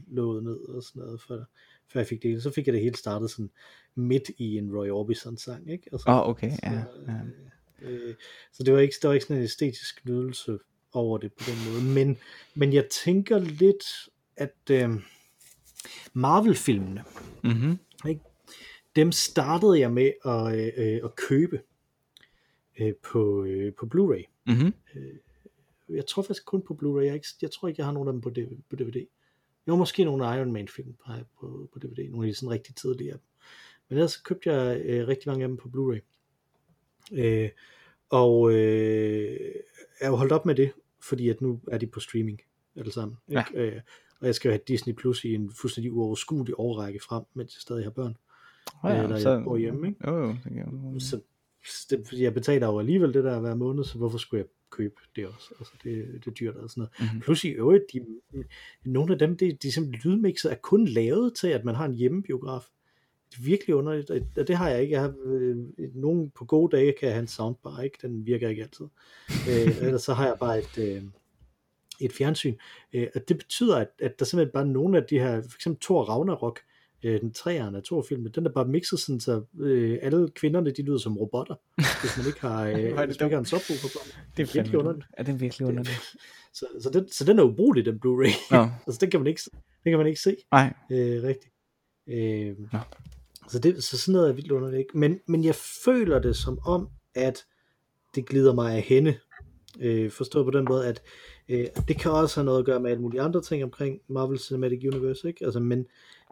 [0.08, 1.48] låget ned og sådan noget, for,
[1.92, 3.50] før jeg fik det Så fik jeg det hele startet sådan
[3.94, 5.90] midt i en Roy Orbison sang, ikke?
[5.92, 6.72] Åh, oh, okay, så, ja.
[6.72, 7.12] ja.
[7.82, 8.14] Øh, øh,
[8.52, 10.58] så det var ikke, der var ikke sådan en æstetisk nydelse
[10.92, 12.18] over det på den måde, men,
[12.54, 13.84] men jeg tænker lidt,
[14.36, 14.90] at øh,
[16.12, 17.04] Marvel-filmene,
[17.44, 17.78] mm-hmm.
[18.08, 18.20] Ikke?
[18.96, 21.60] dem startede jeg med at, øh, øh, at købe
[22.80, 24.24] øh, på, øh, på Blu-ray.
[24.46, 24.72] Mm-hmm.
[24.94, 25.14] Øh,
[25.88, 27.04] jeg tror faktisk kun på Blu-ray.
[27.04, 28.30] Jeg, ikke, jeg tror ikke, jeg har nogen af dem på,
[28.70, 28.96] på DVD.
[29.66, 32.50] Jeg har måske nogle Iron Man film på, på, på DVD, nogle af de sådan
[32.50, 33.26] rigtig tidlige af dem.
[33.88, 36.00] Men ellers købte jeg øh, rigtig mange af dem på Blu-ray.
[37.12, 37.50] Øh,
[38.08, 39.40] og øh,
[40.00, 42.40] jeg har holdt op med det, fordi at nu er de på streaming
[42.76, 43.16] alle sammen.
[43.28, 43.44] Ikke?
[43.54, 43.60] Ja.
[43.60, 43.80] Øh,
[44.20, 47.84] og jeg skal have Disney Plus i en fuldstændig uoverskuelig overrække frem, mens jeg stadig
[47.84, 48.16] har børn.
[48.82, 50.10] Oh ja, eller så, jeg bor hjemme, ikke?
[50.10, 51.20] Jo, jo, det så,
[51.90, 55.26] det, jeg betaler jo alligevel det der hver måned, så hvorfor skulle jeg købe det
[55.26, 55.54] også?
[55.58, 56.92] Altså, det, det er dyrt og sådan noget.
[57.00, 57.20] Mm-hmm.
[57.20, 58.00] Plus i øvrigt, de,
[58.84, 61.94] nogle af dem, de, de simpelthen lydmixet er kun lavet til, at man har en
[61.94, 62.62] hjemmebiograf.
[63.30, 64.92] Det er virkelig underligt, og det har jeg ikke.
[64.92, 65.56] Jeg har, øh,
[65.94, 67.98] nogen på gode dage kan jeg have en soundbar, ikke?
[68.02, 68.86] Den virker ikke altid.
[69.50, 70.78] øh, ellers så har jeg bare et...
[70.78, 71.02] Øh,
[72.04, 72.56] et fjernsyn.
[72.92, 75.80] Øh, og det betyder, at, at der simpelthen bare nogle af de her, for eksempel
[75.80, 76.60] Thor Ragnarok,
[77.04, 80.82] øh, den træerne af Thor-filmen, den er bare mixet sådan, så øh, alle kvinderne, de
[80.82, 81.54] lyder som robotter,
[82.02, 83.98] hvis man ikke har, øh, hvis man ikke har en subwoofer på.
[84.36, 85.06] Det er virkelig underligt.
[85.18, 86.00] Ja, det er virkelig underligt.
[86.54, 88.54] Så, så, den, så den er ubrugelig, den Blu-ray.
[88.56, 88.68] Ja.
[88.86, 89.40] altså, den kan man ikke,
[89.84, 90.36] den kan man ikke se.
[90.52, 90.74] Nej.
[90.90, 91.54] Øh, rigtigt.
[92.08, 92.80] Øh, ja.
[93.48, 94.94] så, det, så sådan noget er vildt underligt.
[94.94, 97.44] Men, men jeg føler det som om, at
[98.14, 99.18] det glider mig af hende.
[99.80, 101.02] Øh, forstået på den måde, at
[101.48, 104.38] Øh, det kan også have noget at gøre med alle mulige andre ting omkring Marvel
[104.38, 105.44] Cinematic Universe, ikke?
[105.44, 105.86] Altså, men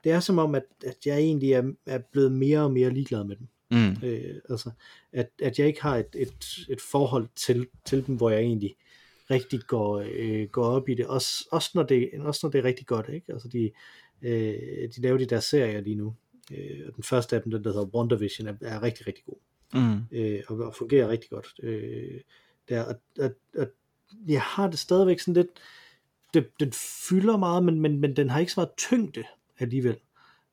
[0.04, 3.24] det er som om, at, at jeg egentlig er, er blevet mere og mere ligeglad
[3.24, 3.46] med dem.
[3.70, 4.08] Mm.
[4.08, 4.70] Øh, altså,
[5.12, 8.74] at, at jeg ikke har et, et, et forhold til, til dem, hvor jeg egentlig
[9.30, 12.64] rigtig går, øh, går op i det, også, også, når det, også når det er
[12.64, 13.32] rigtig godt, ikke?
[13.32, 13.70] Altså de,
[14.22, 16.14] øh, de laver de der serier lige nu,
[16.52, 19.36] øh, og den første af dem, den der hedder WandaVision, er, er rigtig, rigtig god,
[19.74, 19.98] Mm.
[20.12, 21.46] øh, og, og fungerer rigtig godt.
[21.62, 22.20] Øh,
[22.68, 23.66] der, og, og, og
[24.28, 25.48] jeg har det stadigvæk sådan lidt,
[26.34, 26.72] det, den
[27.08, 29.24] fylder meget, men, men, men den har ikke så meget tyngde
[29.58, 29.96] alligevel,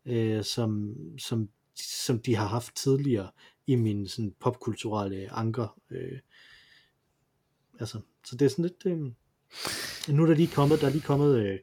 [0.05, 3.29] øh, som, som, som de har haft tidligere
[3.67, 5.79] i min sådan popkulturelle anker.
[5.91, 6.19] Øh,
[7.79, 8.85] altså, så det er sådan lidt...
[8.85, 9.11] Øh,
[10.15, 11.59] nu er der lige kommet, der er lige kommet øh,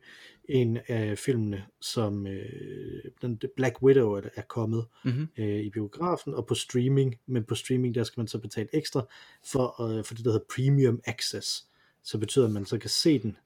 [0.49, 5.29] en af filmene, som øh, den, Black Widow er, er kommet Mm-hmm.
[5.39, 9.07] øh, i biografen og på streaming, men på streaming der skal man så betale ekstra
[9.45, 11.67] for, øh, for det der hedder Premium Access,
[12.07, 13.37] så betyder at man så kan se den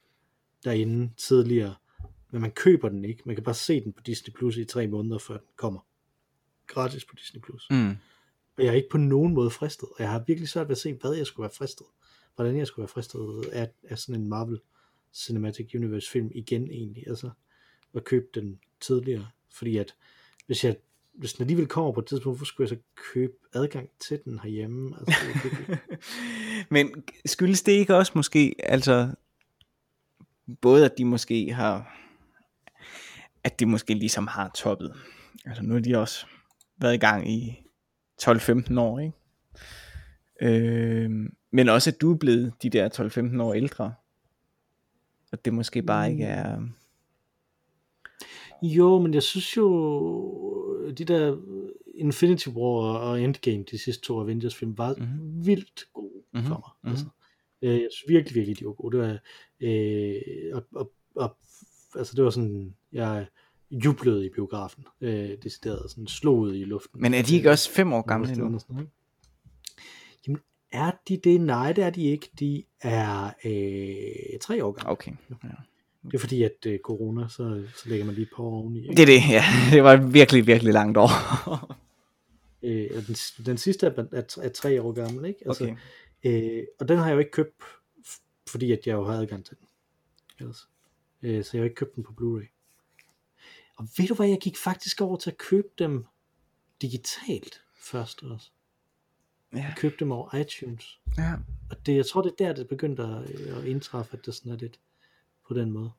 [0.64, 1.74] derinde tidligere,
[2.30, 4.86] men man køber den ikke, man kan bare se den på Disney Plus i tre
[4.86, 5.80] måneder før den kommer.
[6.66, 7.66] Gratis på Disney Plus.
[7.70, 7.96] Mm.
[8.56, 10.78] Og jeg er ikke på nogen måde fristet, og jeg har virkelig svært ved at
[10.78, 11.86] se, hvad jeg skulle være fristet,
[12.34, 14.60] hvordan jeg skulle være fristet af, af sådan en Marvel
[15.12, 17.30] Cinematic Universe film igen egentlig, altså
[17.94, 19.94] at købe den tidligere, fordi at
[20.46, 20.76] hvis jeg
[21.20, 24.38] hvis den alligevel kommer på et tidspunkt, hvorfor skulle jeg så købe adgang til den
[24.38, 24.96] herhjemme?
[24.98, 25.76] Altså, det er
[26.74, 29.14] Men skyldes det ikke også måske, altså,
[30.60, 31.98] både at de måske har,
[33.44, 34.94] at de måske ligesom har toppet.
[35.44, 36.26] Altså nu har de også
[36.78, 37.64] været i gang i
[38.22, 39.16] 12-15 år, ikke?
[40.42, 41.10] Øh,
[41.50, 42.88] men også at du er blevet de der
[43.36, 43.94] 12-15 år ældre.
[45.32, 46.60] Og det måske bare ikke er...
[48.62, 49.66] jo, men jeg synes jo,
[50.90, 51.36] de der
[51.94, 55.06] Infinity War og Endgame, de sidste to Avengers film, var Mhm.
[55.06, 55.46] mm-hmm.
[55.46, 56.70] vildt gode Mhm, for mig.
[56.82, 56.90] mhm.
[56.90, 57.06] Altså,
[57.62, 58.96] øh, jeg synes virkelig, virkelig, de var gode.
[58.98, 59.18] Det var,
[59.60, 60.22] øh,
[60.56, 61.36] og, og, og,
[61.94, 63.26] altså det var sådan, jeg
[63.70, 64.84] jublede i biografen.
[65.00, 67.00] Øh, decideret sådan slået i luften.
[67.02, 68.60] Men er de ikke også fem år gamle Gamle nu?
[70.26, 70.40] Jamen,
[70.72, 71.40] er de det?
[71.40, 72.30] Nej, det er de ikke.
[72.38, 74.90] De er øh, tre år gamle.
[74.90, 75.12] Okay.
[75.44, 75.48] Ja.
[76.04, 78.80] Det er fordi, at øh, corona, så, så lægger man lige år oveni.
[78.82, 78.94] Ikke?
[78.94, 79.44] Det er det, ja.
[79.76, 81.10] Det var virkelig, virkelig langt år.
[82.62, 83.14] Øh, den,
[83.46, 85.40] den sidste er, er, er tre år gammel, ikke?
[85.46, 85.76] Altså, Okay.
[86.58, 87.54] øh, og den har jeg jo ikke købt,
[88.48, 89.66] fordi at jeg jo har adgang til den.
[90.40, 90.68] Ellers.
[91.22, 92.46] Øh, så jeg har ikke købt den på Blu-ray.
[93.76, 96.04] Og ved du hvad, jeg gik faktisk over til at købe dem
[96.82, 98.50] digitalt først også.
[99.52, 99.58] Ja.
[99.58, 101.00] Jeg købte dem over iTunes.
[101.18, 101.32] ja.
[101.70, 104.52] Og det, jeg tror, det er der, det begyndte at, at indtræffe, at det sådan
[104.52, 104.78] er lidt
[105.50, 105.90] på den måde.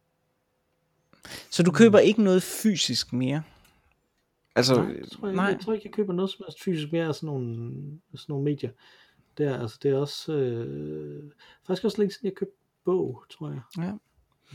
[1.50, 3.44] Så du køber ikke noget fysisk mere?
[4.56, 5.46] Altså, Nej, det tror jeg, nej.
[5.46, 7.72] jeg tror ikke, jeg køber noget som helst fysisk mere af sådan nogle,
[8.16, 8.70] sådan nogle medier.
[9.38, 11.32] Der, altså det er også, øh,
[11.68, 13.62] faktisk også længe siden jeg købte bog, tror jeg.
[13.78, 13.90] Ja.
[13.92, 14.00] En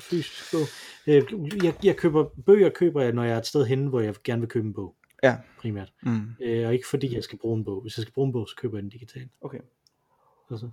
[0.01, 0.61] fysisk bog.
[1.07, 4.15] Øh, jeg, jeg køber, bøger køber jeg, når jeg er et sted henne, hvor jeg
[4.25, 5.37] gerne vil købe en bog, Ja.
[5.59, 5.93] primært.
[6.03, 6.31] Mm.
[6.41, 7.81] Øh, og ikke fordi jeg skal bruge en bog.
[7.83, 9.31] Hvis jeg skal bruge en bog, så køber jeg den digitalt.
[9.41, 9.61] Okay.
[10.51, 10.71] Altså,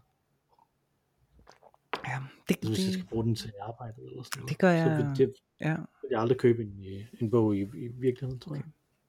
[2.08, 2.18] Ja,
[2.49, 4.49] det, hvis jeg det, skal bruge den til arbejdet eller sådan noget.
[4.49, 7.56] Det gør Så jeg- vil, det, ja, vil jeg aldrig købe en, øh, en bog
[7.58, 8.64] i, i virkeligheden, tror jeg.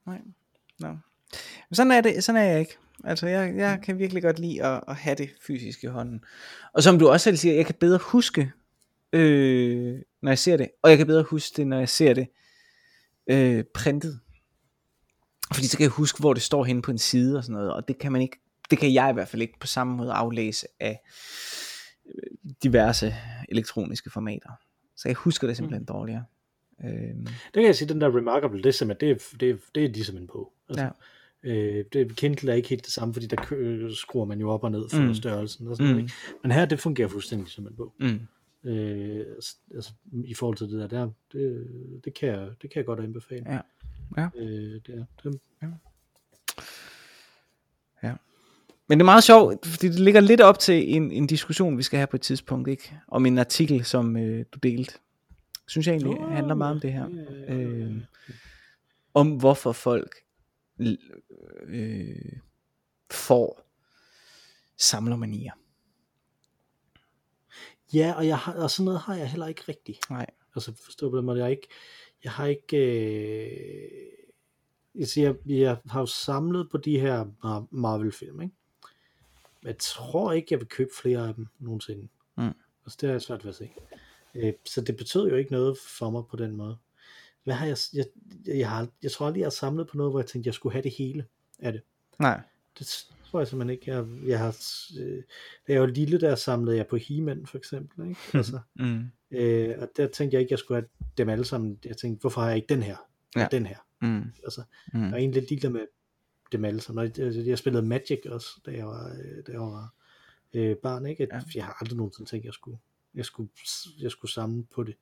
[0.07, 0.21] nej.
[0.81, 0.89] No.
[1.69, 2.77] Men sådan er det, sådan er jeg ikke.
[3.05, 6.25] Altså, jeg, jeg kan virkelig godt lide at, at have det fysisk i hånden.
[6.73, 8.53] Og som du også selv siger, jeg kan bedre huske,
[9.13, 12.27] øh, når jeg ser det, og jeg kan bedre huske det, når jeg ser det
[13.27, 14.21] øh, printet.
[15.55, 17.73] Fordi så kan jeg huske, hvor det står henne på en side og sådan noget,
[17.73, 18.37] og det kan man ikke,
[18.71, 21.01] det kan jeg i hvert fald ikke på samme måde aflæse af
[22.63, 23.15] diverse
[23.49, 24.51] elektroniske formater.
[24.97, 26.25] Så jeg husker det simpelthen dårligere.
[26.85, 29.57] Øh, Det kan jeg sige, den der Remarkable, det er simpelthen, det er, det er,
[29.75, 30.53] det er ligesom en bog.
[30.69, 30.91] Altså,
[31.45, 31.51] Ja.
[31.51, 34.65] øh, det, Kindle er ikke helt det samme, fordi der kø, skruer man jo op
[34.65, 35.07] og ned for Mm.
[35.07, 35.15] mm.
[35.15, 35.93] størrelsen og sådan Mm.
[35.97, 36.05] noget.
[36.05, 36.15] Ikke?
[36.43, 37.95] Men her, det fungerer fuldstændig som en bog.
[38.01, 38.21] mm.
[38.71, 39.27] Øh,
[39.75, 39.93] altså,
[40.25, 41.67] i forhold til det der, der det,
[42.05, 43.53] det, kan jeg, det kan jeg godt anbefale.
[43.53, 43.61] Ja.
[44.17, 44.29] Ja.
[44.37, 45.41] Øh, det er, det,
[48.89, 51.83] Men det er meget sjovt, fordi det ligger lidt op til en, en diskussion, vi
[51.83, 52.95] skal have på et tidspunkt, ikke?
[53.09, 54.95] Om en artikel, som øh, du delte.
[55.67, 57.09] Synes jeg egentlig Nå, handler meget om det her.
[57.49, 57.97] Øh,
[59.15, 60.15] om hvorfor folk
[61.67, 62.33] øh,
[63.11, 63.67] får
[64.77, 65.53] samlermanier.
[67.95, 70.11] ja, og, jeg har, og sådan noget har jeg heller ikke rigtigt.
[70.11, 70.27] Nej.
[70.55, 71.69] Altså forstå på den måde, jeg ikke,
[72.25, 73.91] jeg har ikke, øh,
[74.95, 78.55] jeg, siger, jeg har jo samlet på de her Mar- Marvel-film, ikke?
[79.65, 82.09] Jeg tror ikke, jeg vil købe flere af dem nogensinde.
[82.37, 82.53] Mm.
[82.85, 83.71] Altså det har jeg svært ved at se.
[84.35, 86.77] Øh, så det betød jo ikke noget for mig på den måde.
[87.45, 88.05] Hvad har jeg, jeg,
[88.47, 90.73] jeg, har, jeg tror aldrig, jeg har samlet på noget, hvor jeg tænkte, jeg skulle
[90.73, 91.27] have det hele
[91.59, 91.83] af det.
[92.19, 92.41] Nej.
[92.79, 93.91] Det tror jeg simpelthen ikke.
[93.95, 94.57] Jeg, jeg har,
[95.01, 95.23] øh,
[95.69, 98.09] da jeg var lille, der samlede jeg på he for eksempel.
[98.09, 98.21] Ikke?
[98.35, 99.05] Altså, Mm.
[99.31, 100.89] Øh, og der tænkte jeg ikke, jeg skulle have
[101.19, 101.79] dem alle sammen.
[101.85, 102.97] Jeg tænkte, hvorfor har jeg ikke den her?
[102.97, 103.49] Og Ja.
[103.51, 103.77] den her.
[104.03, 104.25] Mm.
[104.45, 104.63] Altså,
[104.93, 105.03] Mm.
[105.13, 105.81] er egentlig lidt ligeglad med
[106.57, 107.13] dem alle sammen.
[107.17, 109.95] Jeg, jeg spillede Magic også, da jeg var, øh, da jeg var
[110.55, 111.07] øh, barn.
[111.07, 111.23] Ikke?
[111.23, 111.41] At Ja.
[111.55, 112.79] Jeg har aldrig nogensinde tænkt, at jeg skulle
[113.15, 113.51] jeg skulle,
[114.01, 114.95] jeg skulle samle på det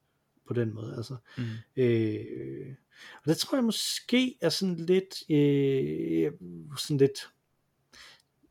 [0.47, 0.95] på den måde.
[0.97, 1.17] Altså.
[1.39, 1.45] Mm.
[1.77, 2.75] Øh,
[3.23, 6.33] og det tror jeg måske er sådan lidt, øh,
[6.79, 7.19] sådan lidt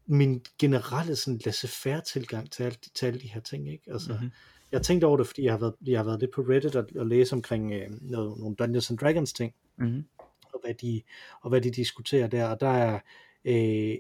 [0.06, 3.72] min generelle sådan laissez-faire tilgang til, alt, til alle de her ting.
[3.72, 3.92] Ikke?
[3.94, 4.18] Altså, Mhm.
[4.22, 4.32] mm-hmm.
[4.72, 6.76] Jeg har tænkt over det, fordi jeg har været, jeg har været lidt på Reddit
[6.76, 10.04] og, og læse omkring øh, noget, nogle Dungeons and Dragons ting, Mm.
[10.54, 11.02] Og hvad de,
[11.42, 13.00] og hvad de diskuterer der, og der er
[13.46, 13.98] øh,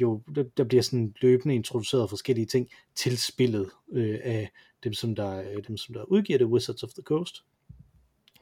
[0.00, 4.50] jo, der, der bliver sådan løbende introduceret forskellige ting til spillet øh, af
[4.84, 7.44] dem som, der, øh, dem, som der udgiver det, Wizards of the Coast.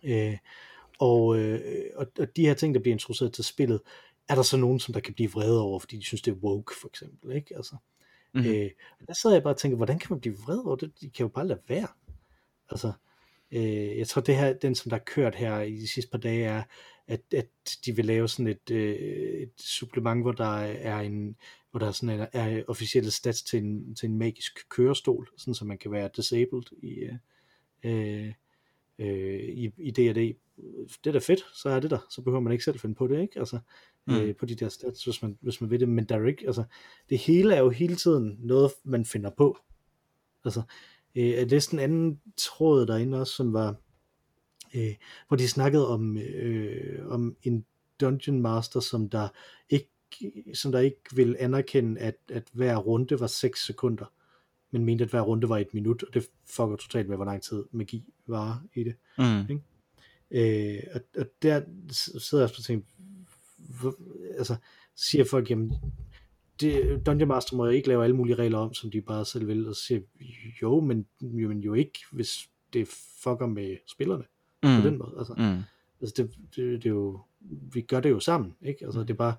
[0.03, 0.37] Øh,
[0.99, 1.61] og, øh,
[1.97, 3.81] og, og de her ting, der bliver introduceret til spillet,
[4.29, 6.37] er der så nogen, som der kan blive vrede over, fordi de synes, det er
[6.37, 7.37] woke, for eksempel.
[7.37, 7.57] Ikke?
[7.57, 7.77] Altså,
[8.35, 8.47] Mhm.
[8.47, 8.71] øh,
[9.01, 10.93] og der sidder jeg bare og tænker, hvordan kan man blive vred over det?
[11.01, 11.89] De kan jo bare lade være.
[12.71, 12.93] Altså,
[13.53, 16.19] øh, jeg tror, det her, den som der er kørt her i de sidste par
[16.19, 16.63] dage, er,
[17.11, 17.49] at, at
[17.87, 18.95] de vil lave sådan et, øh,
[19.43, 21.37] et supplement, hvor der er en,
[21.71, 25.55] hvor der er sådan en, er officielle stats til en, til en magisk kørestol, sådan
[25.55, 27.09] så man kan være disabled i,
[27.89, 28.33] øh,
[28.99, 30.37] øh, i, i D&D.
[31.05, 32.07] Det er da fedt, så er det der.
[32.11, 33.39] Så behøver man ikke selv finde på det, ikke?
[33.39, 33.59] Altså,
[34.07, 34.15] Mm.
[34.15, 34.21] mm.
[34.21, 35.89] øh, på de der stats, hvis man, hvis man ved det.
[35.89, 36.65] Men der er ikke, altså,
[37.09, 39.59] det hele er jo hele tiden noget, man finder på.
[40.45, 40.63] Altså,
[41.15, 43.77] øh, jeg læste en anden tråd derinde også, som var,
[44.75, 44.95] øh,
[45.29, 47.65] hvor de snakkede om, øh, om en
[48.01, 49.29] dungeon master, som der
[49.69, 49.89] ikke
[50.55, 54.13] som der ikke vil anerkende, at, at hver runde var 6 sekunder,
[54.71, 57.43] men mente, at hver runde var et minut, og det fucker totalt med, hvor lang
[57.43, 58.95] tid magi var i det.
[59.19, 59.61] Mm.
[60.31, 62.87] Øh, og, og der sidder jeg også og tænker,
[63.57, 63.95] hvor,
[64.39, 64.57] altså,
[64.97, 65.73] siger folk, jamen,
[66.61, 69.47] det, Dungeon Master må jo ikke lave alle mulige regler om, som de bare selv
[69.47, 70.01] vil, og siger
[70.63, 72.89] jo, men, jo, men jo ikke, hvis det
[73.23, 74.25] fucker med spillerne
[74.63, 74.81] Mm.
[74.83, 75.15] på den måde.
[75.19, 75.63] Altså, Mm.
[76.01, 77.21] altså det, det, det er jo,
[77.73, 78.85] vi gør det jo sammen, ikke?
[78.85, 79.35] Altså, det er bare,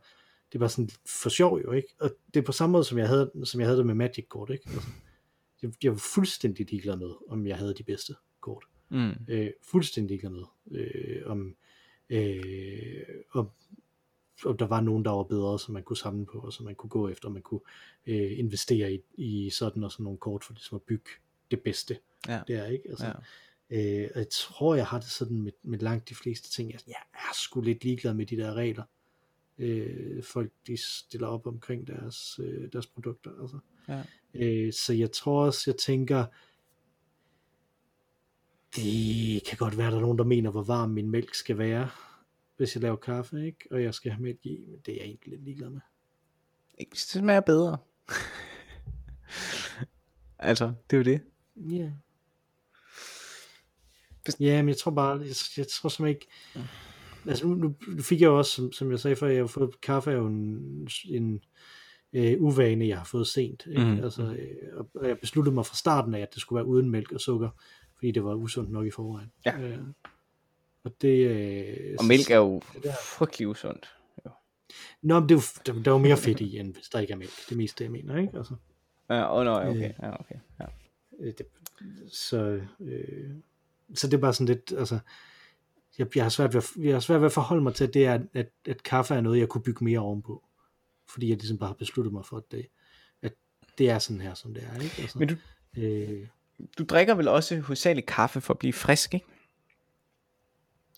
[0.52, 0.90] det er bare sådan
[1.22, 1.88] for sjov jo, ikke?
[2.00, 4.26] Og det er på samme måde, som jeg havde, som jeg havde det med Magic
[4.30, 4.70] kort, ikke?
[4.70, 4.88] Altså,
[5.62, 8.64] jeg, jeg var fuldstændig ligeglad med, om jeg havde de bedste kort.
[8.90, 9.12] Mm.
[9.28, 10.46] Øh, fuldstændig ligeglad med,
[10.82, 11.56] øh, om,
[12.10, 13.04] øh,
[13.34, 13.50] om,
[14.46, 16.76] om der var nogen, der var bedre, som man kunne samle på, og som man
[16.76, 17.60] kunne gå efter, og man kunne
[18.08, 21.10] øh, investere i, i sådan og sådan nogle kort, for ligesom at bygge
[21.52, 21.98] det bedste.
[22.28, 22.42] Ja.
[22.48, 22.90] Det er ikke?
[22.90, 23.12] Altså, Ja.
[23.72, 26.72] Øh, og jeg tror, jeg har det sådan med, med langt de fleste ting.
[26.72, 28.84] Jeg, jeg er sgu lidt ligeglad med de der regler.
[29.58, 33.32] Øh, folk de stiller op omkring deres, øh, deres produkter.
[33.42, 33.60] Altså.
[33.88, 34.04] Ja.
[34.34, 36.26] Øh, så jeg tror også, jeg tænker,
[38.76, 41.90] det kan godt være, der er nogen, der mener, hvor varm min mælk skal være,
[42.58, 43.68] hvis jeg laver kaffe, ikke?
[43.72, 45.82] og jeg skal have mælk i, men det er jeg egentlig lidt ligeglad med.
[46.78, 47.78] Ikke, det smager bedre.
[50.40, 51.22] altså, det er jo det.
[51.56, 51.78] Ja.
[51.78, 51.92] Yeah.
[54.40, 56.28] Ja, men jeg tror bare, jeg, jeg tror simpelthen ikke,
[57.28, 59.82] altså nu, nu fik jeg jo også, som, som jeg sagde før, jeg har fået
[59.82, 61.44] kaffe er jo en, en
[62.14, 63.66] øh, uvane, jeg har fået sent.
[63.68, 63.82] Ikke?
[63.82, 63.92] Mhm.
[63.92, 64.04] Mm.
[64.04, 67.12] Altså, øh, og jeg besluttede mig fra starten af, at det skulle være uden mælk
[67.12, 67.50] og sukker,
[67.96, 69.32] fordi det var usundt nok i forvejen.
[69.46, 69.60] Ja.
[69.60, 69.80] Øh,
[70.84, 71.28] og det...
[71.28, 72.62] Øh, Og mælk er jo
[73.18, 73.90] frygtelig usundt.
[75.02, 77.00] Nå, men det er jo, der, der er jo mere fedt i, end hvis der
[77.00, 77.32] ikke er mælk.
[77.50, 78.38] Det mest det, jeg mener, ikke?
[78.38, 78.56] Altså,
[79.10, 79.90] Ja, oh, no, okay.
[79.90, 79.94] Øh.
[80.02, 80.36] Ja, okay.
[80.60, 80.66] Ja.
[81.20, 81.46] øh, det,
[82.14, 83.30] så, øh,
[83.96, 85.00] så det er bare sådan lidt, altså,
[85.98, 88.06] jeg, jeg, har svært ved, jeg har svært ved at forholde mig til, at, det
[88.06, 90.44] er, at, at kaffe er noget, jeg kunne bygge mere ovenpå.
[91.10, 92.68] Fordi jeg ligesom bare har besluttet mig for, at det,
[93.22, 93.34] at
[93.78, 94.82] det er sådan her, som det er.
[94.82, 94.96] Ikke?
[95.02, 95.36] Altså, Men du,
[95.82, 96.28] øh,
[96.78, 99.26] du drikker vel også hovedsageligt kaffe for at blive frisk, ikke?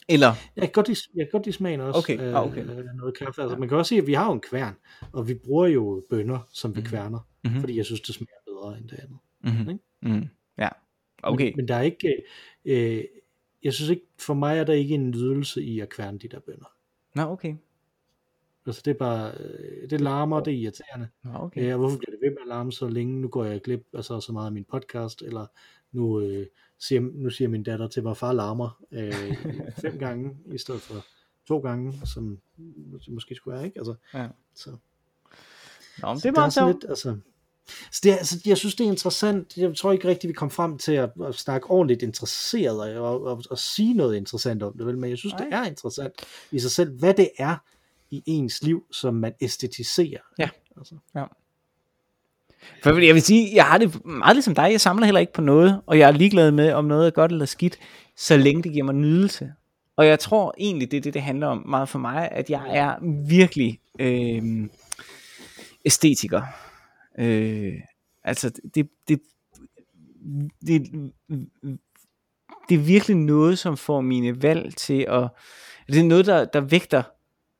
[0.09, 2.69] Eller, jeg, kan godt lide, jeg kan godt lide smagen også Okay, ah, okay.
[2.69, 3.41] af noget kaffe.
[3.41, 4.75] Altså, man kan også sige, at vi har jo en kværn,
[5.11, 6.89] og vi bruger jo bønner, som vi Mhm.
[6.89, 7.59] kværner, Mhm.
[7.59, 9.17] fordi jeg synes, det smager bedre end det andet.
[9.43, 9.69] mm-hmm.
[9.69, 9.83] Ikke?
[10.19, 10.27] Mm,
[10.57, 10.69] ja,
[11.23, 11.45] okay.
[11.45, 12.23] Men, men der er ikke,
[12.65, 13.03] øh,
[13.63, 16.39] jeg synes ikke, for mig er der ikke en nydelse i at kværne de der
[16.39, 16.73] bønner.
[17.15, 17.55] Nå, okay.
[18.65, 21.07] Altså det er bare, øh, det larmer, det er irriterende.
[21.23, 21.63] Nå, Okay.
[21.63, 23.21] Ja, hvorfor bliver det ved med at larme så længe?
[23.21, 25.45] Nu går jeg glip af så, så meget af min podcast, eller
[25.91, 26.47] nu, øh,
[26.79, 29.13] siger, nu siger min datter til mig, far larmer øh,
[29.81, 30.95] fem gange, i stedet for
[31.47, 32.39] to gange, som
[32.91, 33.79] det måske skulle være, ikke?
[33.79, 34.27] Altså, Ja.
[34.55, 34.69] så,
[36.01, 36.73] Nå, men det så der er meget sjovt.
[36.73, 37.17] lidt, altså,
[37.67, 39.57] så det altså, jeg synes, det er interessant.
[39.57, 43.23] Jeg tror ikke rigtigt, vi kom frem til at, at snakke ordentligt interesseret og, og,
[43.23, 44.97] og, og sige noget interessant om det, vel?
[44.97, 45.43] men jeg synes, Nej.
[45.45, 46.13] det er interessant
[46.51, 47.55] i sig selv, hvad det er
[48.11, 50.21] i ens liv, som man æstetiserer.
[50.39, 50.49] Ja.
[50.77, 50.95] Altså.
[52.83, 54.71] For jeg vil sige, jeg har det meget ligesom dig.
[54.71, 57.31] Jeg samler heller ikke på noget, og jeg er ligeglad med, om noget er godt
[57.31, 57.77] eller skidt,
[58.17, 59.51] så længe det giver mig nydelse.
[59.95, 62.77] Og jeg tror egentlig, det er det, det handler om meget for mig, at jeg
[62.77, 62.95] er
[63.27, 64.69] virkelig øh,
[65.85, 66.41] æstetiker.
[67.19, 67.73] Øh,
[68.23, 69.21] altså, det, det,
[70.61, 70.91] det,
[72.69, 75.29] det er virkelig noget, som får mine valg til at...
[75.87, 77.03] Det er noget, der, der vægter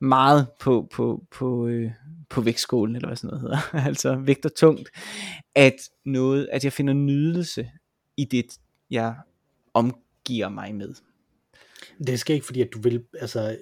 [0.01, 1.91] meget på, på, på, øh,
[2.29, 3.85] på vægtskålen, eller hvad sådan noget hedder.
[3.89, 4.89] altså vægter tungt,
[5.55, 5.75] at
[6.05, 7.71] noget, at jeg finder nydelse
[8.17, 8.45] i det,
[8.89, 9.15] jeg
[9.73, 10.93] omgiver mig med.
[12.07, 13.57] Det skal ikke fordi, at du vil, altså,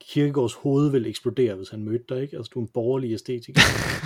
[0.00, 2.36] Kirkegaards hoved vil eksplodere, hvis han mødte dig, ikke?
[2.36, 3.60] Altså, du er en borgerlig æstetiker.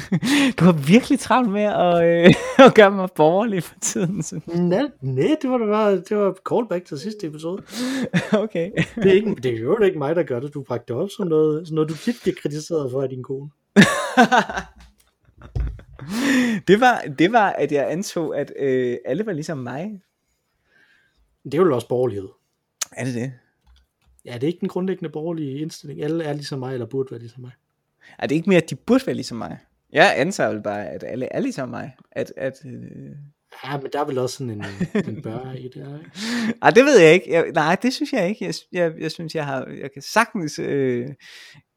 [0.58, 2.34] du har virkelig travlt med at, øh,
[2.66, 4.22] at gøre mig borgerlig for tiden.
[4.22, 4.46] Synes.
[4.46, 7.62] Nej, nej, det var det bare, det var callback til sidste episode.
[8.44, 8.70] okay.
[8.94, 10.54] det er, ikke, det er jo ikke mig, der gør det.
[10.54, 13.22] Du bragte det op som noget, som noget du tit bliver kritiseret for af din
[13.22, 13.50] kone.
[16.68, 20.00] det, var, det var, at jeg antog, at øh, alle var ligesom mig.
[21.44, 22.28] Det er jo også borgerlighed.
[22.92, 23.32] Er det det?
[24.24, 26.02] Ja, det er ikke den grundlæggende borgerlige indstilling.
[26.02, 27.50] Alle er ligesom mig, eller burde være ligesom mig.
[28.18, 29.58] Er det ikke mere, at de burde være ligesom mig?
[29.92, 31.96] Jeg antager vel bare, at alle er ligesom mig.
[32.12, 33.10] At, at, øh...
[33.64, 34.64] Ja, men der er vel også sådan en,
[35.08, 36.10] en bør i det her, ikke?
[36.62, 37.32] Ej, det ved jeg ikke.
[37.32, 38.44] Jeg, nej, det synes jeg ikke.
[38.44, 41.08] Jeg, jeg, jeg synes, jeg har, jeg kan sagtens øh,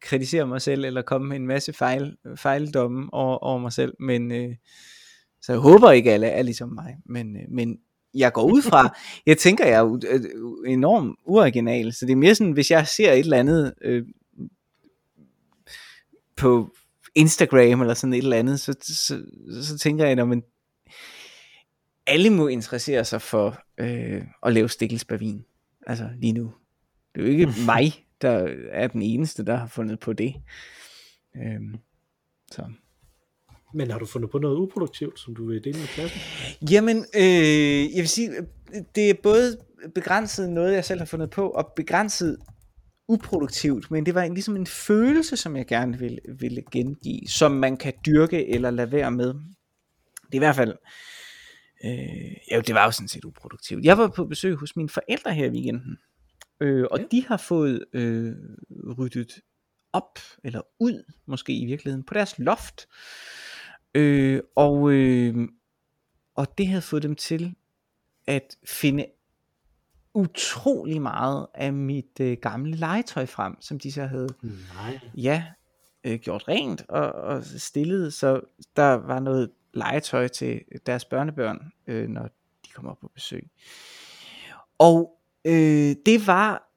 [0.01, 4.31] kritisere mig selv, eller komme med en masse fejl, fejldomme over, over mig selv, men
[4.31, 4.55] øh,
[5.41, 6.97] så jeg håber ikke, alle er ligesom mig.
[7.05, 7.77] Men, øh, men
[8.13, 10.21] jeg går ud fra, jeg tænker, jeg er øh,
[10.71, 14.05] enormt uoriginal, så det er mere sådan, hvis jeg ser et eller andet øh,
[16.35, 16.75] på
[17.15, 19.23] Instagram eller sådan et eller andet, så, så,
[19.63, 20.43] så tænker jeg, at man,
[22.07, 25.45] alle må interessere sig for øh, at lave stikkelsbavin,
[25.87, 26.53] altså lige nu.
[27.15, 30.35] Det er jo ikke mig, der er den eneste, der har fundet på det.
[31.35, 31.75] Øhm,
[32.51, 32.71] så.
[33.73, 36.19] Men har du fundet på noget uproduktivt, som du vil dele med klassen?
[36.71, 38.31] Jamen, øh, jeg vil sige,
[38.95, 39.57] det er både
[39.95, 42.37] begrænset noget, jeg selv har fundet på, og begrænset
[43.07, 47.51] uproduktivt, men det var en, ligesom en følelse, som jeg gerne ville, ville gengive, som
[47.51, 49.27] man kan dyrke eller lade være med.
[49.27, 50.73] Det er i hvert fald,
[51.85, 53.85] øh, jo, det var jo sådan set uproduktivt.
[53.85, 55.97] Jeg var på besøg hos mine forældre her i weekenden,
[56.61, 57.05] øh, og ja.
[57.11, 58.33] de har fået øh,
[58.97, 59.39] ryddet
[59.93, 62.81] op, eller ud, måske i virkeligheden, på deres loft.
[62.81, 63.42] Øh,
[64.55, 65.47] og, øh,
[66.35, 67.55] og det havde fået dem til
[68.27, 69.05] at finde
[70.13, 74.99] utrolig meget af mit øh, gamle legetøj frem, som de så havde Nej.
[75.17, 75.43] ja,
[76.03, 78.41] øh, gjort rent og, og stillet, så
[78.75, 82.23] der var noget legetøj til deres børnebørn, øh, når
[82.65, 83.47] de kommer på besøg.
[84.77, 86.69] Og øh, det var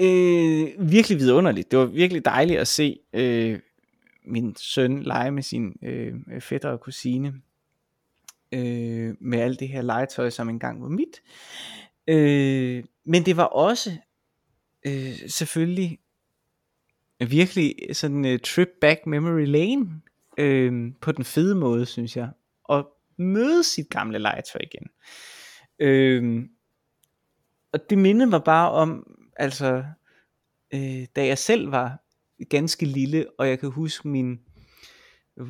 [0.00, 1.70] øh, virkelig vidunderligt.
[1.70, 3.58] Det var virkelig dejligt at se øh,
[4.30, 7.34] min søn lege med sin øh, øh, fætter og kusine
[8.52, 11.22] øh, med alt det her legetøj, som engang var mit.
[12.06, 13.90] Øh, men det var også
[14.86, 15.98] øh, selvfølgelig
[17.28, 20.00] virkelig sådan en uh, trip back memory lane
[20.38, 22.30] øh, på den fede måde, synes jeg.
[22.64, 24.86] Og møde sit gamle legetøj igen.
[25.78, 26.44] Øh,
[27.72, 29.84] og det mindede mig bare om, altså,
[30.74, 32.02] øh, da jeg selv var
[32.48, 34.40] ganske lille, og jeg kan huske min,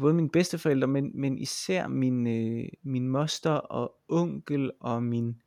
[0.01, 5.43] både mine bedsteforældre, men, men især min, øh, min moster og onkel og min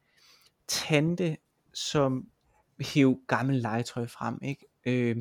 [0.67, 1.37] tante,
[1.73, 2.27] som
[2.81, 4.65] hæv gammel legetøj frem, ikke?
[4.85, 5.17] Øh,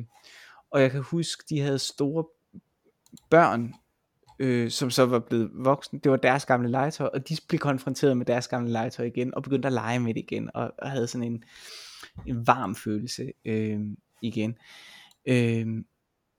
[0.71, 2.25] og jeg kan huske, de havde store
[3.29, 3.73] børn,
[4.39, 5.99] øh, som så var blevet voksne.
[5.99, 9.43] Det var deres gamle legetøj, og de blev konfronteret med deres gamle legetøj igen, og
[9.43, 11.43] begyndte at lege med det igen, og, og havde sådan en,
[12.25, 13.79] en varm følelse øh,
[14.21, 14.57] igen.
[15.25, 15.83] Øh,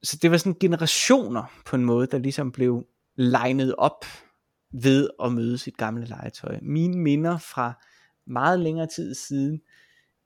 [0.05, 2.87] så det var sådan generationer på en måde, der ligesom blev
[3.17, 4.05] legnet op
[4.73, 6.59] ved at møde sit gamle legetøj.
[6.63, 7.85] Mine minder fra
[8.27, 9.61] meget længere tid siden,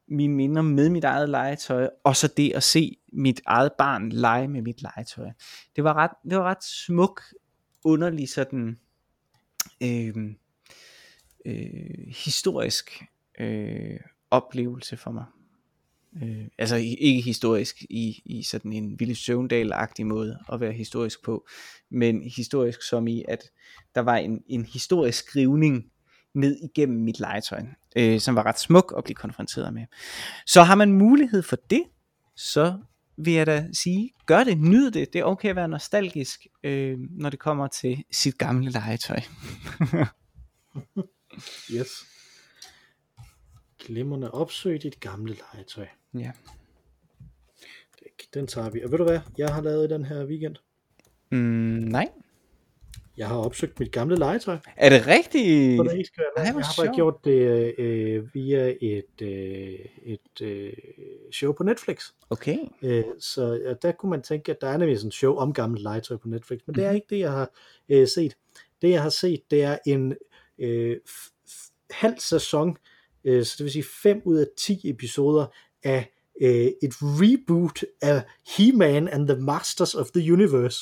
[0.09, 4.49] mine minder med mit eget legetøj, og så det at se mit eget barn lege
[4.49, 5.31] med mit legetøj.
[5.77, 7.23] Det var ret, det var ret smuk,
[7.85, 8.79] underlig sådan
[9.83, 10.17] øh,
[11.47, 13.05] øh, historisk
[13.41, 14.01] øh,
[14.31, 15.25] oplevelse for mig.
[16.23, 21.47] Øh, altså ikke historisk i, i sådan en Ville Søvndal-agtig måde at være historisk på,
[21.91, 23.43] men historisk som i, at
[23.95, 25.85] der var en, en historisk skrivning
[26.35, 27.63] ned igennem mit legetøj,
[27.97, 29.87] øh, som var ret smuk at blive konfronteret med.
[30.47, 31.85] Så har man mulighed for det,
[32.37, 32.79] så
[33.17, 35.13] vil jeg da sige, gør det, nyd det.
[35.13, 39.21] Det er okay at være nostalgisk, øh, når det kommer til sit gamle legetøj.
[41.75, 41.89] yes.
[43.79, 45.87] Glimrende opsøg dit gamle legetøj.
[46.15, 46.31] Ja.
[48.35, 48.83] Den tager vi.
[48.83, 50.57] Og ved du hvad, jeg har lavet i den her weekend?
[51.31, 52.09] Mm, nej.
[53.17, 54.59] Jeg har opsøgt mit gamle legetøj.
[54.77, 55.45] Er det rigtigt?
[55.79, 55.93] Det,
[56.37, 60.73] Ej, jeg, har bare gjort det øh, via et, øh, et øh,
[61.33, 62.11] show på Netflix.
[62.31, 62.59] Okay.
[62.83, 65.53] Øh, så ja, der kunne man tænke, at der er nemlig sådan en show om
[65.53, 66.95] gammelt legetøj på Netflix, men det er Mhm.
[66.97, 67.51] ikke det, jeg har
[67.89, 68.37] øh, set.
[68.83, 70.17] Det, jeg har set, det er en
[70.59, 70.97] øh,
[71.91, 72.77] halv sæson,
[73.25, 75.47] øh, så det vil sige 5 ud af 10 episoder
[75.83, 76.11] af
[76.41, 78.23] øh, et reboot af
[78.57, 80.79] He-Man and the Masters of the Universe,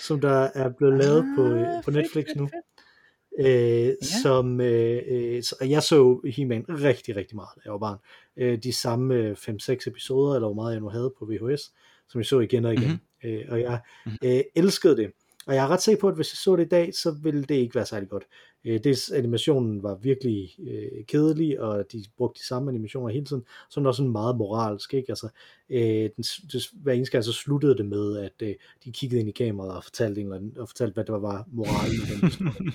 [0.00, 2.46] som der er blevet lavet på, øh, Ah, på Netflix fedt, nu.
[2.46, 3.46] fedt.
[3.46, 3.94] øh, ja.
[4.22, 7.98] som øh, øh, så, jeg så He-Man rigtig, rigtig meget, da jeg var barn.
[8.36, 11.72] Øh, de samme 5-6 episoder, eller hvor meget jeg nu havde på VHS,
[12.08, 13.00] som jeg så igen og igen.
[13.22, 13.30] Mm-hmm.
[13.30, 14.28] Øh, og jeg mm-hmm.
[14.28, 15.10] øh, elskede det.
[15.46, 17.44] Og jeg er ret sikker på, at hvis jeg så det i dag, så ville
[17.44, 18.24] det ikke være særlig godt.
[18.64, 23.44] Øh, dels animationen var virkelig øh, kedelig, og de brugte de samme animationer hele tiden,
[23.70, 25.10] så var sådan meget moralsk, ikke?
[25.10, 25.28] Altså,
[25.70, 28.54] øh, den, det, hver eneste gang så sluttede det med, at øh,
[28.84, 31.48] de kiggede ind i kameraet og fortalte, en eller anden, og fortalte hvad det var,
[31.52, 32.72] moralen i den historie.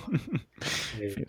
[1.18, 1.26] øh,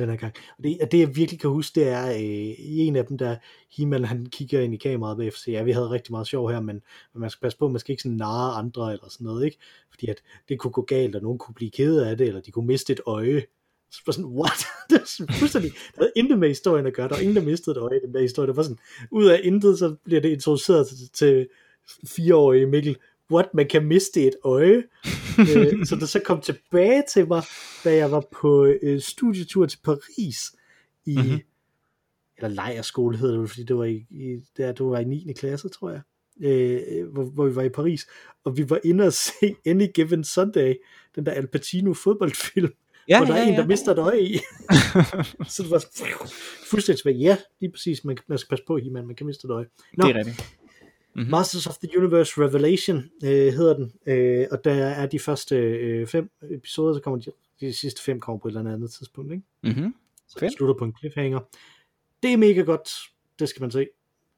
[0.00, 0.34] den her gang.
[0.58, 2.20] Og det, det jeg virkelig kan huske, det er øh,
[2.58, 3.36] i en af dem, der
[3.76, 6.50] Himmel, han kigger ind i kameraet bagefter og siger, ja, vi havde rigtig meget sjov
[6.50, 9.24] her, men, men man skal passe på, man skal ikke sådan narre andre eller sådan
[9.24, 9.58] noget, ikke?
[9.90, 12.50] Fordi at det kunne gå galt, og nogen kunne blive ked af det, eller de
[12.50, 13.42] kunne miste et øje.
[13.90, 14.66] Så var sådan, what?
[14.90, 17.42] det er sådan fuldstændig, der havde intet med historien at gøre, der var ingen, der
[17.42, 18.46] mistede et øje i den der historie.
[18.46, 18.78] Det var sådan,
[19.10, 21.48] ud af intet, så bliver det introduceret til, til
[22.06, 22.96] fireårige Mikkel,
[23.30, 24.76] what, man kan miste et øje.
[25.38, 27.42] øh, så det så kom tilbage til mig,
[27.84, 30.52] da jeg var på øh, studietur til Paris
[31.06, 31.40] i, mm-hmm.
[32.36, 35.32] eller lejerskole hedder det, fordi det var i, i der, det var i 9.
[35.36, 36.00] klasse, tror jeg.
[36.40, 38.06] Øh, hvor, hvor vi var i Paris,
[38.44, 40.74] og vi var inde og se Any Given Sunday,
[41.14, 42.72] den der Al Pacino fodboldfilm,
[43.08, 43.66] ja, hvor der ja, er en, der ja.
[43.66, 44.34] mister et øje i.
[45.52, 45.84] så det var
[46.70, 47.16] fuldstændig svært.
[47.16, 49.66] Ja, lige præcis, man, man skal passe på, at man kan miste et øje.
[49.96, 50.58] Nå, det er rigtigt.
[51.16, 51.30] Mm-hmm.
[51.30, 56.06] Masters of the Universe Revelation øh, hedder den, øh, og der er de første øh,
[56.06, 57.30] fem episoder, så kommer de,
[57.60, 59.44] de sidste fem kommer på et eller andet tidspunkt, ikke?
[59.62, 59.94] Mm-hmm.
[60.28, 61.40] Så det slutter på en cliffhanger.
[62.22, 62.88] Det er mega godt,
[63.38, 63.86] det skal man se.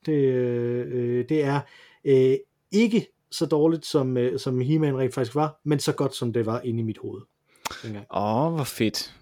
[0.07, 1.61] Det, øh, det er
[2.05, 2.37] øh,
[2.73, 6.47] ikke så dårligt, som, øh, som He-Man rent faktisk var, men så godt, som det
[6.47, 7.23] var inde i mit hoved.
[8.11, 9.15] Åh, oh, hvor fedt.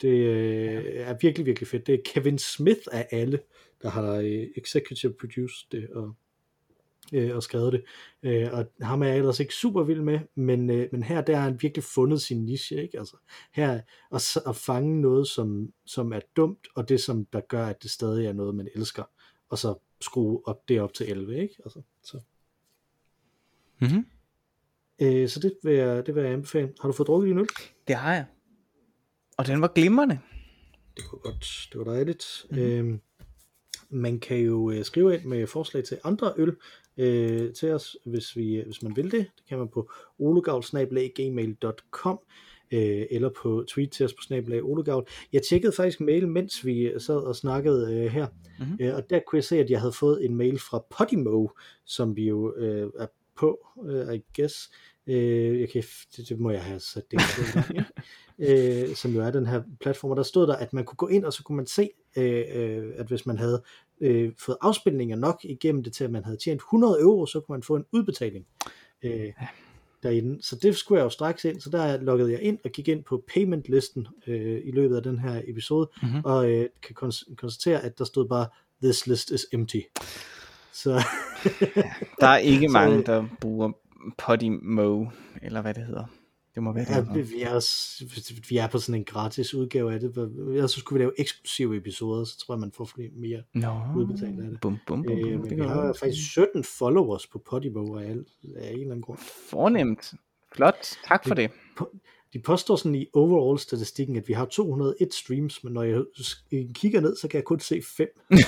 [0.00, 1.86] Det øh, er virkelig, virkelig fedt.
[1.86, 3.40] Det er Kevin Smith af alle,
[3.82, 6.14] der har øh, executive produced det, og
[7.12, 7.84] øh, og skrevet det.
[8.22, 11.36] Øh, og ham er jeg ellers ikke super vild med, men, øh, men her der
[11.36, 12.98] har han virkelig fundet sin niche, ikke?
[12.98, 13.16] Altså,
[13.52, 13.80] her
[14.12, 17.90] at, at fange noget, som, som er dumt, og det som der gør, at det
[17.90, 19.04] stadig er noget, man elsker,
[19.48, 21.54] og så skrue op, det op til 11, ikke?
[21.64, 22.20] Altså, så.
[23.78, 24.06] Mm-hmm.
[25.00, 26.72] Øh, så det vil, jeg, det vil jeg anbefale.
[26.80, 27.48] Har du fået drukket din øl?
[27.88, 28.24] Det har jeg.
[29.38, 30.18] Og den var glimrende.
[30.96, 31.68] Det var godt.
[31.72, 32.46] Det var dejligt.
[32.50, 32.62] Mm-hmm.
[32.62, 32.98] Øh,
[33.90, 36.56] man kan jo øh, skrive ind med forslag til andre øl,
[36.96, 39.26] øh, til os, hvis, vi, hvis man vil det.
[39.36, 42.20] Det kan man på olegavl.gmail.com
[42.72, 45.08] øh, eller på tweet til os på snabelag olegavl.
[45.32, 48.26] Jeg tjekkede faktisk mail, mens vi sad og snakkede øh, her,
[48.58, 48.76] mm-hmm.
[48.80, 51.48] øh, og der kunne jeg se, at jeg havde fået en mail fra Podimo,
[51.84, 53.06] som vi jo øh, er
[53.38, 54.70] på, øh, I guess.
[55.06, 55.82] Øh, jeg kan,
[56.16, 57.20] det, det må jeg have sat det
[57.74, 57.84] ja.
[58.88, 61.08] øh, som jo er den her platform, og der stod der, at man kunne gå
[61.08, 63.62] ind, og så kunne man se, øh, øh, at hvis man havde
[64.00, 67.54] øh, fået afspilninger nok igennem det til, at man havde tjent 100 euro, så kunne
[67.54, 68.46] man få en udbetaling
[69.02, 69.32] øh,
[70.02, 70.42] derinde.
[70.42, 73.04] Så det skulle jeg jo straks ind, så der loggede jeg ind og gik ind
[73.04, 76.20] på payment-listen øh, i løbet af den her episode, mm-hmm.
[76.24, 78.46] og øh, kan kons- konstatere, at der stod bare,
[78.82, 79.80] this list is empty.
[80.72, 81.02] Så
[82.20, 83.72] der er ikke mange, øh, der bruger
[84.18, 85.06] Podimo,
[85.42, 86.04] eller hvad det hedder.
[86.54, 86.90] Det må være det.
[86.90, 90.16] Ja, vi, er, vi er på sådan en gratis udgave af det.
[90.16, 93.80] Ellers så skulle vi lave eksklusive episoder, så tror jeg, man får mere no.
[93.96, 94.60] udbetalt af det.
[94.60, 98.16] Bum, bum, bum, øh, men vi har faktisk 17 followers på Podimo af, af en
[98.56, 99.18] eller anden grund.
[99.50, 100.14] Fornemt.
[100.54, 100.86] Flot.
[101.08, 101.50] Tak for det.
[101.78, 101.86] det.
[102.32, 106.04] De påstår sådan i overall-statistikken, at vi har 201 streams, men når jeg
[106.74, 108.08] kigger ned, så kan jeg kun se 5.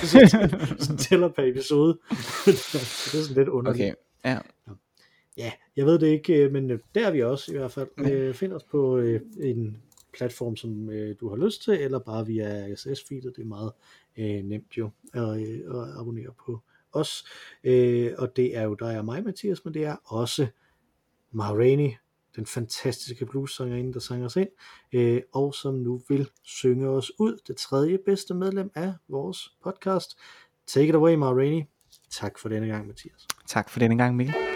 [0.79, 1.93] så tæller per episode.
[2.45, 3.95] det er sådan lidt underligt.
[4.23, 4.39] Okay, ja.
[5.37, 7.87] Ja, jeg ved det ikke, øh, men øh, der er vi også i hvert fald.
[8.27, 8.33] Mm.
[8.33, 8.99] Find os på
[9.39, 9.77] en
[10.13, 13.35] platform, som du har lyst til, eller bare via RSS-feedet.
[13.35, 13.71] Det er meget
[14.17, 16.61] øh, nemt jo at, at abonnere på
[16.93, 17.25] os.
[17.63, 20.47] Øh, og det er jo dig og mig, Mathias, men det er også
[21.31, 21.95] Marini,
[22.35, 24.49] den fantastiske blues-sangerinde, der sang os ind,
[24.93, 30.17] øh, og som nu vil synge os ud, det tredje bedste medlem af vores podcast.
[30.67, 31.63] Take it away, Marini.
[32.11, 33.27] Tak for denne gang, Mathias.
[33.47, 34.54] Tak for denne gang, Mikkel.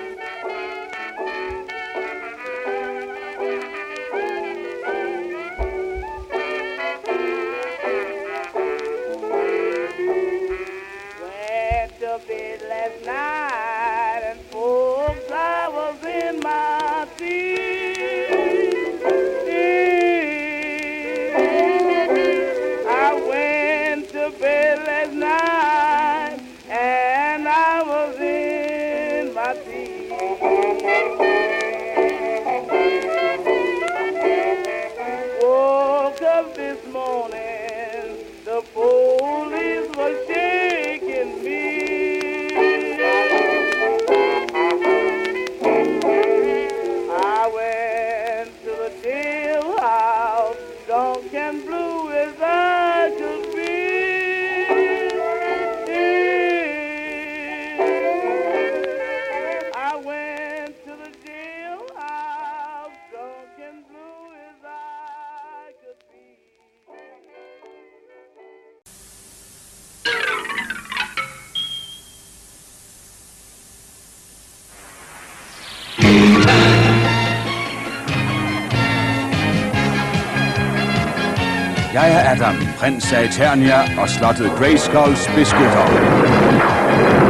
[82.89, 85.85] Adam, prins af og slottet Grayskulls beskytter.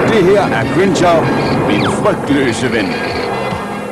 [0.08, 1.26] Det her er Grinchov,
[1.68, 2.94] min frygtløse ven.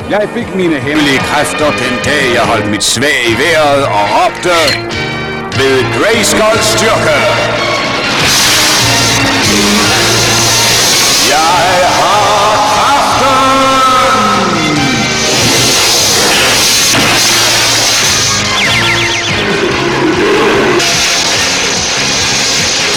[0.10, 4.58] Jeg fik mine hemmelige kræfter den dag, jeg holdt mit svag i vejret og råbte
[5.60, 7.18] ved Grayskulls styrke.
[11.30, 11.48] Jeg
[12.00, 13.77] har kræfter!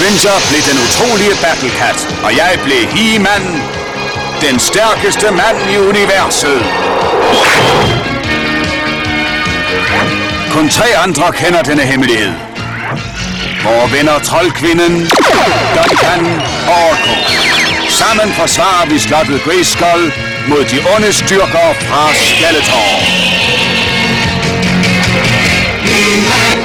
[0.01, 3.62] Cringer blev den utrolige Battlecat, og jeg blev He-Man,
[4.42, 6.59] den stærkeste mand i universet.
[10.51, 12.32] Kun tre andre kender denne hemmelighed.
[13.64, 15.11] Vore venner Troldkvinden,
[15.76, 17.14] Duncan og Orko.
[17.88, 20.12] Sammen forsvarer vi slottet Grayskull
[20.48, 22.88] mod de onde styrker fra Skeletor.
[25.86, 26.59] Ja.